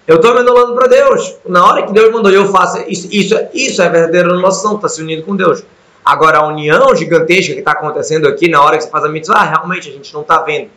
eu 0.06 0.16
estou 0.16 0.34
me 0.34 0.40
anulando 0.40 0.74
para 0.74 0.86
Deus. 0.86 1.36
Na 1.46 1.66
hora 1.66 1.86
que 1.86 1.92
Deus 1.92 2.12
mandou 2.12 2.30
eu 2.30 2.48
faço 2.48 2.84
isso, 2.88 3.08
isso, 3.10 3.34
isso 3.52 3.82
é 3.82 3.88
verdadeira 3.88 4.28
anulação, 4.28 4.76
está 4.76 4.88
se 4.88 5.02
unindo 5.02 5.22
com 5.22 5.34
Deus. 5.34 5.64
Agora, 6.04 6.38
a 6.38 6.46
união 6.46 6.94
gigantesca 6.94 7.54
que 7.54 7.60
está 7.60 7.72
acontecendo 7.72 8.28
aqui 8.28 8.48
na 8.48 8.62
hora 8.62 8.76
que 8.76 8.84
você 8.84 8.90
faz 8.90 9.04
a 9.04 9.08
mitzvah, 9.08 9.42
realmente 9.42 9.88
a 9.88 9.92
gente 9.92 10.12
não 10.12 10.20
está 10.20 10.42
vendo. 10.42 10.68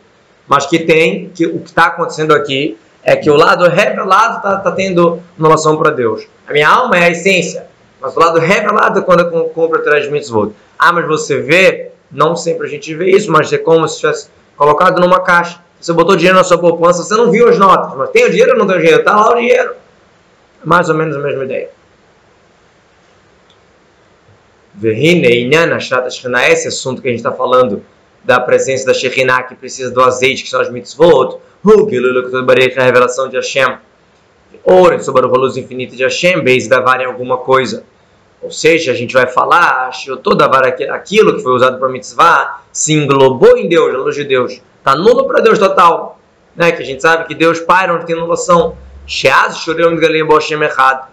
Mas 0.48 0.66
que 0.66 0.78
tem, 0.78 1.28
que 1.28 1.46
o 1.46 1.60
que 1.60 1.68
está 1.68 1.86
acontecendo 1.86 2.34
aqui 2.34 2.78
é 3.02 3.14
que 3.14 3.30
o 3.30 3.36
lado 3.36 3.68
revelado 3.68 4.38
está 4.38 4.56
tá 4.56 4.72
tendo 4.72 5.20
anulação 5.38 5.76
para 5.76 5.90
Deus. 5.90 6.26
A 6.46 6.52
minha 6.52 6.68
alma 6.68 6.96
é 6.96 7.04
a 7.04 7.10
essência, 7.10 7.66
mas 8.00 8.16
o 8.16 8.20
lado 8.20 8.38
revelado 8.38 8.98
é 8.98 9.02
quando 9.02 9.20
eu 9.20 9.44
compro 9.50 9.78
atrás 9.78 10.04
de 10.04 10.10
mitzvot. 10.10 10.52
Ah, 10.78 10.92
mas 10.92 11.06
você 11.06 11.40
vê, 11.40 11.90
não 12.10 12.34
sempre 12.34 12.66
a 12.66 12.70
gente 12.70 12.94
vê 12.94 13.10
isso, 13.10 13.30
mas 13.30 13.52
é 13.52 13.58
como 13.58 13.86
se 13.86 14.00
tivesse 14.00 14.28
colocado 14.56 15.00
numa 15.00 15.20
caixa. 15.20 15.60
Você 15.80 15.92
botou 15.92 16.16
dinheiro 16.16 16.36
na 16.36 16.44
sua 16.44 16.58
poupança, 16.58 17.02
você 17.02 17.14
não 17.14 17.30
viu 17.30 17.48
as 17.48 17.58
notas, 17.58 17.96
mas 17.96 18.10
tem 18.10 18.24
o 18.24 18.30
dinheiro 18.30 18.52
ou 18.52 18.58
não 18.58 18.66
tem 18.66 18.76
o 18.76 18.80
dinheiro? 18.80 19.00
Está 19.00 19.14
lá 19.14 19.32
o 19.32 19.36
dinheiro. 19.36 19.74
Mais 20.64 20.88
ou 20.88 20.94
menos 20.94 21.16
a 21.16 21.20
mesma 21.20 21.44
ideia. 21.44 21.70
Esse 26.52 26.68
assunto 26.68 27.00
que 27.00 27.08
a 27.08 27.10
gente 27.10 27.20
está 27.20 27.32
falando 27.32 27.82
da 28.24 28.40
presença 28.40 28.86
da 28.86 28.94
Shekhinah 28.94 29.44
que 29.44 29.54
precisa 29.54 29.90
do 29.90 30.02
azeite, 30.02 30.42
que 30.42 30.50
são 30.50 30.60
as 30.60 30.70
mitzvot, 30.70 31.38
a 32.76 32.82
revelação 32.84 33.28
de 33.28 33.36
Hashem, 33.36 33.78
ouro 34.64 35.02
sobre 35.02 35.24
a 35.24 35.28
luz 35.28 35.56
infinita 35.56 35.96
de 35.96 36.02
Hashem, 36.02 36.40
beijo 36.42 36.68
da 36.68 36.80
vara 36.80 37.02
em 37.02 37.06
alguma 37.06 37.38
coisa. 37.38 37.84
Ou 38.40 38.50
seja, 38.50 38.92
a 38.92 38.94
gente 38.94 39.12
vai 39.12 39.26
falar, 39.26 39.90
toda 40.22 40.46
vara 40.46 40.68
aquilo 40.90 41.36
que 41.36 41.42
foi 41.42 41.52
usado 41.52 41.78
para 41.78 41.88
mitzvah 41.88 42.60
se 42.72 42.92
englobou 42.92 43.56
em 43.56 43.68
Deus, 43.68 43.94
a 43.94 43.98
luz 43.98 44.14
de 44.14 44.24
Deus. 44.24 44.60
Está 44.78 44.94
nulo 44.94 45.26
para 45.26 45.40
Deus 45.40 45.58
total. 45.58 46.20
Né? 46.54 46.70
Que 46.72 46.82
a 46.82 46.84
gente 46.84 47.02
sabe 47.02 47.26
que 47.26 47.34
Deus 47.34 47.60
Pai 47.60 47.90
onde 47.90 48.06
tem 48.06 48.16
anulação. 48.16 48.76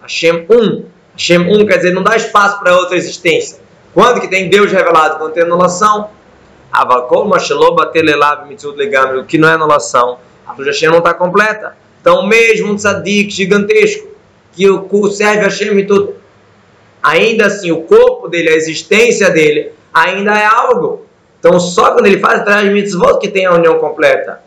Hashem 0.02 0.46
um. 0.50 0.84
Hashem 1.14 1.40
um 1.40 1.66
quer 1.66 1.76
dizer 1.78 1.94
não 1.94 2.02
dá 2.02 2.16
espaço 2.16 2.60
para 2.60 2.76
outra 2.76 2.96
existência. 2.96 3.58
Quando 3.92 4.20
que 4.20 4.28
tem 4.28 4.48
Deus 4.48 4.70
revelado? 4.70 5.18
Quando 5.18 5.32
tem 5.32 5.42
anulação. 5.42 6.10
Avakol 6.76 7.24
Masheloba 7.26 7.86
Telelav 7.86 8.46
Mitzut 8.46 8.76
Legam. 8.76 9.20
O 9.20 9.24
que 9.24 9.38
não 9.38 9.48
é 9.48 9.52
anulação. 9.52 10.18
A 10.46 10.52
de 10.52 10.64
Hashem 10.64 10.90
não 10.90 10.98
está 10.98 11.14
completa. 11.14 11.76
Então, 12.00 12.26
mesmo 12.26 12.72
um 12.72 12.76
tzadik 12.76 13.30
gigantesco, 13.30 14.06
que 14.52 14.68
o 14.70 15.10
serve 15.10 15.40
a 15.40 15.44
Hashem 15.44 15.86
tudo, 15.86 16.14
ainda 17.02 17.46
assim, 17.46 17.72
o 17.72 17.82
corpo 17.82 18.28
dele, 18.28 18.50
a 18.50 18.54
existência 18.54 19.28
dele, 19.30 19.72
ainda 19.92 20.38
é 20.38 20.44
algo. 20.44 21.04
Então, 21.38 21.58
só 21.58 21.92
quando 21.92 22.06
ele 22.06 22.18
faz 22.18 22.40
atrás 22.40 22.62
de 22.62 22.70
mitzvot 22.70 23.18
que 23.18 23.28
tem 23.28 23.46
a 23.46 23.54
união 23.54 23.78
completa. 23.78 24.40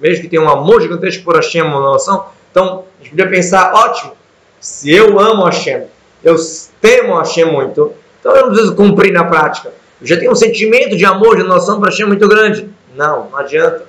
Mesmo 0.00 0.22
que 0.22 0.28
tenha 0.28 0.42
um 0.42 0.50
amor 0.50 0.82
gigantesco 0.82 1.24
por 1.24 1.36
Hashem, 1.36 1.62
uma 1.62 1.80
noção. 1.80 2.26
Então, 2.50 2.84
a 3.00 3.02
gente 3.02 3.10
podia 3.10 3.28
pensar, 3.28 3.72
ótimo, 3.72 4.12
se 4.60 4.90
eu 4.90 5.18
amo 5.18 5.44
Hashem, 5.44 5.84
eu 6.22 6.36
temo 6.80 7.16
Hashem 7.16 7.46
muito, 7.46 7.92
então 8.28 8.36
eu 8.36 8.42
não 8.42 8.52
preciso 8.52 8.74
cumprir 8.74 9.10
na 9.10 9.24
prática. 9.24 9.72
Eu 10.00 10.06
já 10.06 10.18
tenho 10.18 10.30
um 10.30 10.36
sentimento 10.36 10.96
de 10.96 11.04
amor, 11.06 11.36
de 11.36 11.42
noção 11.42 11.80
para 11.80 11.88
Hashem 11.88 12.06
muito 12.06 12.28
grande. 12.28 12.68
Não, 12.94 13.30
não 13.30 13.38
adianta. 13.38 13.86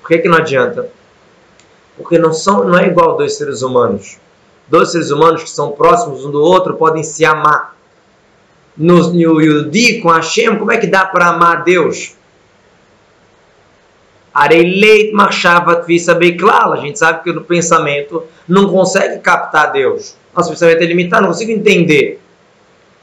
Por 0.00 0.08
que, 0.08 0.18
que 0.18 0.28
não 0.28 0.36
adianta? 0.36 0.90
Porque 1.96 2.18
não, 2.18 2.32
são, 2.32 2.64
não 2.64 2.76
é 2.76 2.88
igual 2.88 3.16
dois 3.16 3.36
seres 3.36 3.62
humanos. 3.62 4.18
Dois 4.66 4.90
seres 4.90 5.10
humanos 5.10 5.44
que 5.44 5.50
são 5.50 5.70
próximos 5.72 6.24
um 6.24 6.30
do 6.30 6.42
outro 6.42 6.74
podem 6.74 7.04
se 7.04 7.24
amar. 7.24 7.76
No 8.76 9.14
Yudi 9.14 10.00
com 10.00 10.08
Hashem, 10.08 10.56
como 10.56 10.72
é 10.72 10.78
que 10.78 10.86
dá 10.86 11.04
para 11.04 11.28
amar 11.28 11.62
Deus? 11.62 12.16
Areileit 14.34 15.12
marchava 15.12 15.84
A 15.84 16.76
gente 16.76 16.98
sabe 16.98 17.24
que 17.24 17.32
no 17.32 17.42
pensamento 17.42 18.24
não 18.46 18.70
consegue 18.70 19.18
captar 19.20 19.72
Deus. 19.72 20.16
Nosso 20.34 20.50
pensamento 20.50 20.82
é 20.82 20.86
limitado, 20.86 21.22
não 21.22 21.30
consigo 21.30 21.50
entender. 21.50 22.20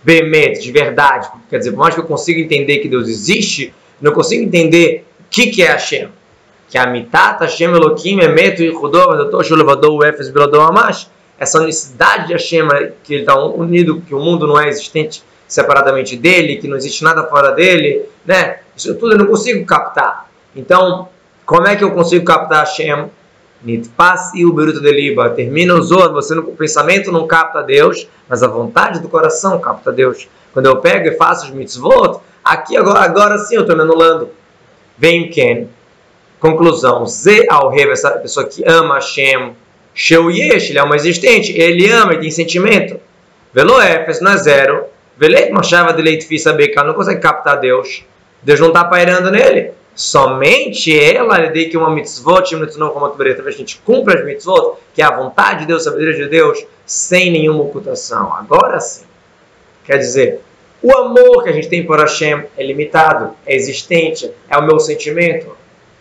Bemet, 0.05 0.61
de 0.61 0.71
verdade. 0.71 1.27
Quer 1.49 1.57
dizer, 1.57 1.71
por 1.71 1.79
mais 1.79 1.95
que 1.95 1.99
eu 1.99 2.05
consiga 2.05 2.39
entender 2.39 2.77
que 2.77 2.87
Deus 2.87 3.09
existe, 3.09 3.73
não 3.99 4.11
consigo 4.11 4.43
entender 4.43 5.03
o 5.19 5.23
que, 5.31 5.47
que 5.47 5.63
é 5.63 5.71
Hashem. 5.71 6.09
Que 6.69 6.77
a 6.77 6.85
mitat 6.85 7.41
Hashem 7.41 7.71
Elohim 7.71 8.19
Emet 8.19 8.61
Yichudov 8.61 9.13
Adotor 9.13 9.43
Shulevador 9.43 10.05
Efes 10.05 10.29
Belador 10.29 10.69
Amash. 10.69 11.09
Essa 11.39 11.59
unicidade 11.59 12.27
de 12.27 12.33
Hashem, 12.33 12.67
que 13.03 13.15
ele 13.15 13.23
está 13.23 13.35
unido, 13.43 14.01
que 14.07 14.13
o 14.13 14.19
mundo 14.19 14.45
não 14.45 14.59
é 14.59 14.69
existente 14.69 15.23
separadamente 15.47 16.15
dele, 16.15 16.57
que 16.57 16.67
não 16.67 16.77
existe 16.77 17.03
nada 17.03 17.23
fora 17.23 17.51
dele, 17.51 18.03
né? 18.25 18.59
Isso 18.75 18.93
tudo 18.95 19.13
eu 19.13 19.17
não 19.17 19.25
consigo 19.25 19.65
captar. 19.65 20.29
Então, 20.55 21.09
como 21.45 21.67
é 21.67 21.75
que 21.75 21.83
eu 21.83 21.91
consigo 21.91 22.23
captar 22.23 22.59
Hashem? 22.59 23.09
Nitpas 23.65 24.33
e 24.35 24.45
o 24.45 24.53
Beruto 24.53 24.79
de 24.79 24.91
Liba. 24.91 25.31
Termina 25.31 25.73
o 25.73 25.81
Zohar, 25.81 26.11
você 26.11 26.35
no 26.35 26.43
pensamento 26.43 27.11
não 27.11 27.25
capta 27.25 27.63
Deus, 27.63 28.07
mas 28.29 28.43
a 28.43 28.47
vontade 28.47 28.99
do 28.99 29.09
coração 29.09 29.59
capta 29.59 29.91
Deus. 29.91 30.29
Quando 30.53 30.67
eu 30.67 30.77
pego 30.77 31.07
e 31.07 31.17
faço 31.17 31.45
os 31.45 31.51
mitzvot, 31.51 32.19
aqui 32.43 32.77
agora, 32.77 32.99
agora 32.99 33.37
sim 33.39 33.55
eu 33.55 33.61
estou 33.61 33.75
me 33.75 33.81
anulando. 33.81 34.29
Vem 34.97 35.29
Ken. 35.29 35.67
Conclusão. 36.39 37.05
Ze 37.07 37.45
ao 37.49 37.73
essa 37.73 38.11
pessoa 38.11 38.45
que 38.45 38.63
ama 38.65 38.95
Hashem. 38.95 39.53
Sheu 39.93 40.29
Yesh, 40.29 40.69
ele 40.69 40.79
é 40.79 40.83
uma 40.83 40.95
existente. 40.95 41.51
Ele 41.51 41.89
ama, 41.89 42.13
ele 42.13 42.21
tem 42.21 42.31
sentimento. 42.31 42.99
Velo 43.53 43.81
Efes 43.81 44.21
não 44.21 44.31
é 44.31 44.37
zero. 44.37 44.85
Veleit 45.17 45.51
Machava 45.51 45.93
de 45.93 46.01
leite 46.01 46.25
Fissa 46.25 46.55
não 46.85 46.93
consegue 46.93 47.21
captar 47.21 47.59
Deus. 47.59 48.03
Deus 48.43 48.59
não 48.59 48.67
está 48.67 48.83
pairando 48.83 49.31
nele. 49.31 49.71
Somente 49.95 50.97
ela 50.99 51.37
lhe 51.37 51.51
dei 51.51 51.69
que 51.69 51.77
uma 51.77 51.89
mitzvot, 51.89 52.43
a 52.53 53.51
gente 53.51 53.81
cumpre 53.85 54.17
as 54.17 54.25
mitzvot, 54.25 54.77
que 54.93 55.01
é 55.01 55.05
a 55.05 55.15
vontade 55.15 55.61
de 55.61 55.67
Deus, 55.67 55.81
a 55.81 55.91
sabedoria 55.91 56.23
de 56.23 56.29
Deus, 56.29 56.65
sem 56.85 57.31
nenhuma 57.31 57.63
ocultação. 57.63 58.33
Agora 58.33 58.79
sim. 58.81 59.05
Quer 59.85 59.97
dizer, 59.97 60.41
o 60.83 60.95
amor 60.95 61.43
que 61.43 61.49
a 61.49 61.53
gente 61.53 61.69
tem 61.69 61.85
por 61.85 61.99
Hashem 61.99 62.43
é 62.57 62.63
limitado, 62.63 63.31
é 63.45 63.55
existente, 63.55 64.29
é 64.49 64.57
o 64.57 64.65
meu 64.65 64.79
sentimento. 64.79 65.55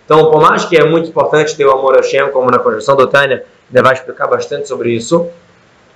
Então, 0.04 0.30
por 0.30 0.40
mais 0.40 0.64
que 0.64 0.76
é 0.76 0.85
muito 0.85 1.09
importante 1.09 1.57
ter 1.57 1.64
o 1.64 1.70
amor 1.70 1.94
a 1.94 1.98
Hashem, 1.98 2.30
como 2.33 2.50
na 2.50 2.59
conjunção 2.59 2.96
do 2.96 3.07
Tânia, 3.07 3.44
ainda 3.68 3.83
vai 3.83 3.94
explicar 3.94 4.26
bastante 4.26 4.66
sobre 4.66 4.90
isso, 4.90 5.28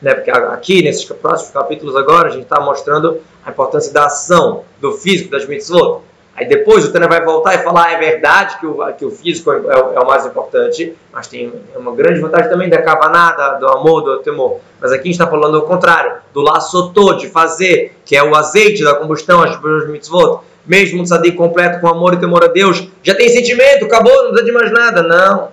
né? 0.01 0.15
porque 0.15 0.31
aqui, 0.31 0.83
nesses 0.83 1.05
próximos 1.05 1.53
capítulos 1.53 1.97
agora, 1.97 2.29
a 2.29 2.31
gente 2.31 2.45
está 2.45 2.61
mostrando 2.61 3.21
a 3.45 3.51
importância 3.51 3.93
da 3.93 4.07
ação, 4.07 4.65
do 4.81 4.93
físico, 4.93 5.31
das 5.31 5.47
mitzvot. 5.47 6.03
Aí 6.39 6.47
depois 6.47 6.85
o 6.85 6.93
Tânia 6.93 7.09
vai 7.09 7.25
voltar 7.25 7.57
e 7.57 7.59
falar, 7.65 7.87
ah, 7.87 7.93
é 7.95 7.99
verdade 7.99 8.61
que 8.61 8.67
o, 8.67 8.93
que 8.93 9.05
o 9.05 9.11
físico 9.11 9.51
é, 9.51 9.57
é, 9.57 9.99
o 9.99 10.07
mais 10.07 10.25
importante, 10.25 10.95
mas 11.13 11.27
tem 11.27 11.53
uma 11.75 11.93
grande 11.93 12.21
vantagem 12.21 12.49
também 12.49 12.69
da 12.69 12.81
cavaná, 12.81 13.33
do 13.59 13.67
amor, 13.67 14.03
do 14.03 14.19
temor. 14.19 14.61
Mas 14.81 14.93
aqui 14.93 15.01
a 15.01 15.05
gente 15.07 15.15
está 15.15 15.27
falando 15.27 15.57
o 15.57 15.63
contrário, 15.63 16.19
do 16.33 16.41
laçotô, 16.41 17.15
de 17.15 17.29
fazer, 17.29 17.97
que 18.05 18.15
é 18.15 18.23
o 18.23 18.37
azeite 18.37 18.85
da 18.85 18.95
combustão, 18.95 19.43
as 19.43 19.61
mitzvot. 19.89 20.43
Mesmo 20.65 21.01
um 21.01 21.03
tzadik 21.03 21.37
completo 21.37 21.81
com 21.81 21.89
amor 21.89 22.15
e 22.15 22.19
temor 22.19 22.45
a 22.45 22.47
Deus, 22.47 22.87
já 23.03 23.17
tem 23.17 23.29
sentimento, 23.31 23.87
acabou, 23.87 24.13
não 24.13 24.31
precisa 24.31 24.45
de 24.45 24.53
mais 24.53 24.71
nada. 24.71 25.03
Não, 25.03 25.49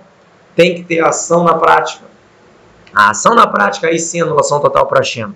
tem 0.54 0.76
que 0.76 0.84
ter 0.84 1.04
ação 1.04 1.42
na 1.42 1.54
prática. 1.54 2.04
A 2.94 3.10
ação 3.10 3.34
na 3.34 3.46
prática, 3.48 3.88
aí 3.88 3.98
sim, 3.98 4.20
anulação 4.20 4.60
total 4.60 4.86
para 4.86 4.98
Hashem. 4.98 5.34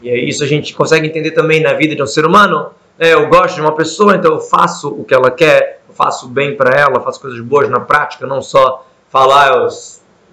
E 0.00 0.08
é 0.08 0.16
isso 0.16 0.42
a 0.42 0.46
gente 0.46 0.72
consegue 0.72 1.06
entender 1.06 1.32
também 1.32 1.60
na 1.60 1.74
vida 1.74 1.94
de 1.94 2.02
um 2.02 2.06
ser 2.06 2.24
humano, 2.24 2.70
é, 2.98 3.14
eu 3.14 3.28
gosto 3.28 3.56
de 3.56 3.60
uma 3.60 3.74
pessoa, 3.74 4.16
então 4.16 4.32
eu 4.34 4.40
faço 4.40 4.88
o 4.88 5.04
que 5.04 5.14
ela 5.14 5.30
quer, 5.30 5.80
eu 5.88 5.94
faço 5.94 6.28
bem 6.28 6.56
para 6.56 6.70
ela, 6.70 7.00
faço 7.00 7.20
coisas 7.20 7.40
boas 7.40 7.68
na 7.68 7.80
prática, 7.80 8.26
não 8.26 8.40
só 8.40 8.86
falar 9.08 9.56
eu 9.56 9.68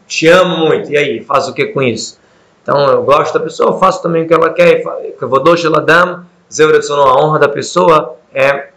te 0.08 0.28
amo 0.28 0.58
muito, 0.58 0.92
e 0.92 0.98
aí, 0.98 1.24
faço 1.24 1.52
o 1.52 1.54
que 1.54 1.68
com 1.68 1.82
isso? 1.82 2.20
Então 2.62 2.90
eu 2.90 3.04
gosto 3.04 3.34
da 3.34 3.42
pessoa, 3.42 3.72
eu 3.72 3.78
faço 3.80 4.02
também 4.02 4.24
o 4.24 4.28
que 4.28 4.34
ela 4.34 4.54
quer, 4.54 4.84
eu 5.20 5.30
vou 5.30 5.42
doce 5.42 5.66
ela 5.66 5.82
dam, 5.82 6.26
a 6.60 7.24
honra 7.24 7.40
da 7.40 7.50
pessoa 7.50 8.16
é 8.34 8.70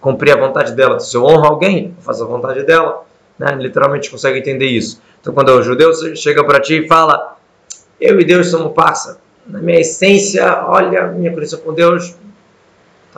cumprir 0.00 0.32
a 0.32 0.36
vontade 0.40 0.72
dela. 0.72 0.98
Se 0.98 1.16
eu 1.16 1.24
honro 1.24 1.46
alguém, 1.46 1.94
eu 1.96 2.02
faço 2.02 2.24
a 2.24 2.26
vontade 2.26 2.62
dela. 2.64 3.04
Né? 3.38 3.54
Literalmente 3.56 4.10
consegue 4.10 4.38
entender 4.38 4.66
isso. 4.66 5.00
Então 5.20 5.32
quando 5.34 5.50
o 5.50 5.62
judeu 5.62 5.92
chega 6.16 6.42
para 6.42 6.58
ti 6.58 6.84
e 6.84 6.88
fala, 6.88 7.36
eu 8.00 8.18
e 8.18 8.24
Deus 8.24 8.48
somos 8.48 8.72
parça, 8.72 9.20
na 9.46 9.60
minha 9.60 9.80
essência, 9.80 10.64
olha, 10.66 11.06
minha 11.08 11.32
conexão 11.32 11.60
com 11.60 11.74
Deus 11.74 12.16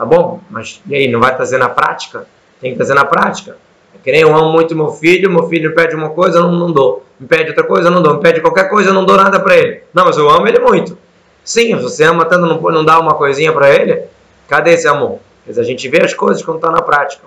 Tá 0.03 0.05
bom? 0.05 0.41
Mas 0.49 0.81
e 0.85 0.95
aí, 0.95 1.07
não 1.07 1.21
vai 1.21 1.33
trazer 1.33 1.57
na 1.57 1.69
prática? 1.69 2.27
Tem 2.59 2.71
que 2.71 2.75
trazer 2.75 2.93
na 2.93 3.05
prática. 3.05 3.55
É 3.95 3.97
que 4.03 4.11
nem 4.11 4.19
eu 4.19 4.35
amo 4.35 4.51
muito 4.51 4.75
meu 4.75 4.89
filho, 4.89 5.31
meu 5.31 5.47
filho 5.47 5.69
me 5.69 5.75
pede 5.77 5.95
uma 5.95 6.09
coisa, 6.09 6.39
eu 6.39 6.43
não, 6.43 6.51
não 6.51 6.71
dou. 6.73 7.05
Me 7.17 7.25
pede 7.25 7.51
outra 7.51 7.63
coisa, 7.63 7.87
eu 7.87 7.91
não 7.91 8.01
dou. 8.01 8.15
Me 8.15 8.19
pede 8.19 8.41
qualquer 8.41 8.69
coisa, 8.69 8.89
eu 8.89 8.93
não 8.93 9.05
dou 9.05 9.15
nada 9.15 9.39
para 9.39 9.55
ele. 9.55 9.83
Não, 9.93 10.03
mas 10.03 10.17
eu 10.17 10.29
amo 10.29 10.45
ele 10.45 10.59
muito. 10.59 10.97
Sim, 11.41 11.77
você 11.77 12.03
ama 12.03 12.25
tanto, 12.25 12.45
não, 12.45 12.59
não 12.59 12.83
dá 12.83 12.99
uma 12.99 13.13
coisinha 13.13 13.53
para 13.53 13.69
ele? 13.69 14.03
Cadê 14.45 14.73
esse 14.73 14.89
amor? 14.89 15.19
Mas 15.47 15.57
a 15.57 15.63
gente 15.63 15.87
vê 15.87 16.03
as 16.03 16.13
coisas 16.13 16.43
quando 16.43 16.57
está 16.57 16.69
na 16.69 16.81
prática. 16.81 17.23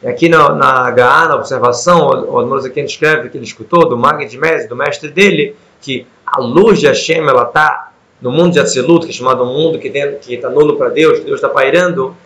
E 0.00 0.06
aqui 0.06 0.28
na, 0.28 0.50
na 0.50 0.90
HA, 0.90 1.28
na 1.28 1.34
observação, 1.34 2.06
o 2.06 2.38
Admor 2.38 2.64
aqui 2.64 2.80
escreve 2.82 3.30
que 3.30 3.36
ele 3.36 3.44
escutou 3.44 3.88
do 3.88 3.98
Mag 3.98 4.24
de 4.26 4.38
Mes, 4.38 4.68
do 4.68 4.76
mestre 4.76 5.10
dele, 5.10 5.56
que 5.80 6.06
a 6.24 6.40
luz 6.40 6.78
de 6.78 6.86
Hashem 6.86 7.26
ela 7.26 7.42
está 7.42 7.93
no 8.20 8.30
mundo 8.30 8.52
de 8.52 8.60
Atzilut, 8.60 9.04
que 9.04 9.12
é 9.12 9.14
chamado 9.14 9.44
mundo 9.44 9.78
que 9.78 9.88
está 10.28 10.48
nulo 10.48 10.76
para 10.76 10.88
Deus, 10.88 11.20
Deus 11.20 11.36
está 11.36 11.48
pairando, 11.48 12.16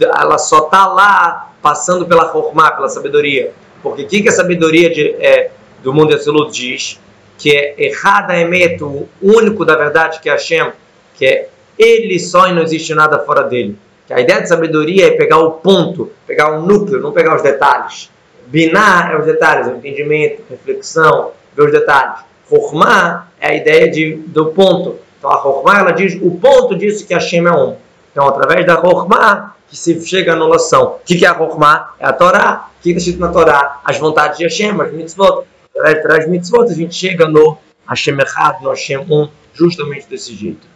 ela 0.00 0.38
só 0.38 0.64
está 0.66 0.86
lá 0.86 1.52
passando 1.62 2.06
pela 2.06 2.30
Chokhmah, 2.32 2.72
pela 2.72 2.88
sabedoria. 2.88 3.52
Porque 3.82 4.02
o 4.02 4.06
que, 4.06 4.22
que 4.22 4.28
a 4.28 4.32
sabedoria 4.32 4.90
de, 4.90 5.14
é, 5.18 5.50
do 5.82 5.92
mundo 5.92 6.08
de 6.08 6.14
Atzilut 6.14 6.52
diz? 6.52 7.00
Que 7.38 7.54
é 7.54 7.74
errada 7.78 8.38
emet, 8.38 8.82
o 8.82 9.06
único 9.20 9.64
da 9.64 9.76
verdade 9.76 10.20
que 10.20 10.28
é 10.28 10.32
Hashem, 10.32 10.72
que 11.14 11.26
é 11.26 11.48
ele 11.78 12.18
só 12.18 12.48
e 12.48 12.52
não 12.52 12.62
existe 12.62 12.94
nada 12.94 13.18
fora 13.18 13.42
dele. 13.42 13.76
Que 14.06 14.14
a 14.14 14.20
ideia 14.20 14.40
de 14.40 14.48
sabedoria 14.48 15.08
é 15.08 15.10
pegar 15.10 15.38
o 15.38 15.52
ponto, 15.52 16.10
pegar 16.26 16.52
o 16.52 16.62
núcleo, 16.62 17.00
não 17.00 17.12
pegar 17.12 17.36
os 17.36 17.42
detalhes. 17.42 18.10
Binar 18.46 19.12
é 19.12 19.18
os 19.18 19.26
detalhes, 19.26 19.66
o 19.66 19.70
entendimento, 19.72 20.42
reflexão, 20.48 21.32
ver 21.54 21.64
os 21.64 21.72
detalhes. 21.72 22.20
Formar 22.44 23.32
é 23.40 23.48
a 23.48 23.54
ideia 23.54 23.90
de, 23.90 24.14
do 24.14 24.46
ponto. 24.46 24.96
Então 25.18 25.30
a 25.30 25.42
Chokhmah, 25.42 25.78
ela 25.78 25.92
diz 25.92 26.18
o 26.20 26.30
ponto 26.32 26.76
disso 26.76 27.06
que 27.06 27.14
Hashem 27.14 27.46
é 27.46 27.52
um. 27.52 27.76
Então, 28.12 28.28
através 28.28 28.66
da 28.66 28.76
Chokhmah, 28.76 29.54
que 29.68 29.76
se 29.76 30.06
chega 30.06 30.32
à 30.32 30.34
anulação. 30.34 30.96
O 30.96 30.98
que 31.04 31.24
é 31.24 31.28
a 31.28 31.36
Chokhmah? 31.36 31.94
É 31.98 32.06
a 32.06 32.12
Torá. 32.12 32.68
O 32.78 32.82
que 32.82 32.90
está 32.90 32.98
escrito 32.98 33.20
na 33.20 33.28
Torá? 33.28 33.80
As 33.84 33.98
vontades 33.98 34.38
de 34.38 34.44
Hashem, 34.44 34.80
as 34.80 34.92
mitzvot. 34.92 35.44
Através 35.76 36.04
das 36.04 36.28
mitzvot, 36.28 36.70
a 36.70 36.74
gente 36.74 36.94
chega 36.94 37.26
no 37.26 37.58
Hashem 37.86 38.16
errado, 38.18 38.62
no 38.62 38.70
Hashem 38.70 38.98
um, 39.10 39.28
justamente 39.52 40.06
desse 40.08 40.34
jeito. 40.34 40.66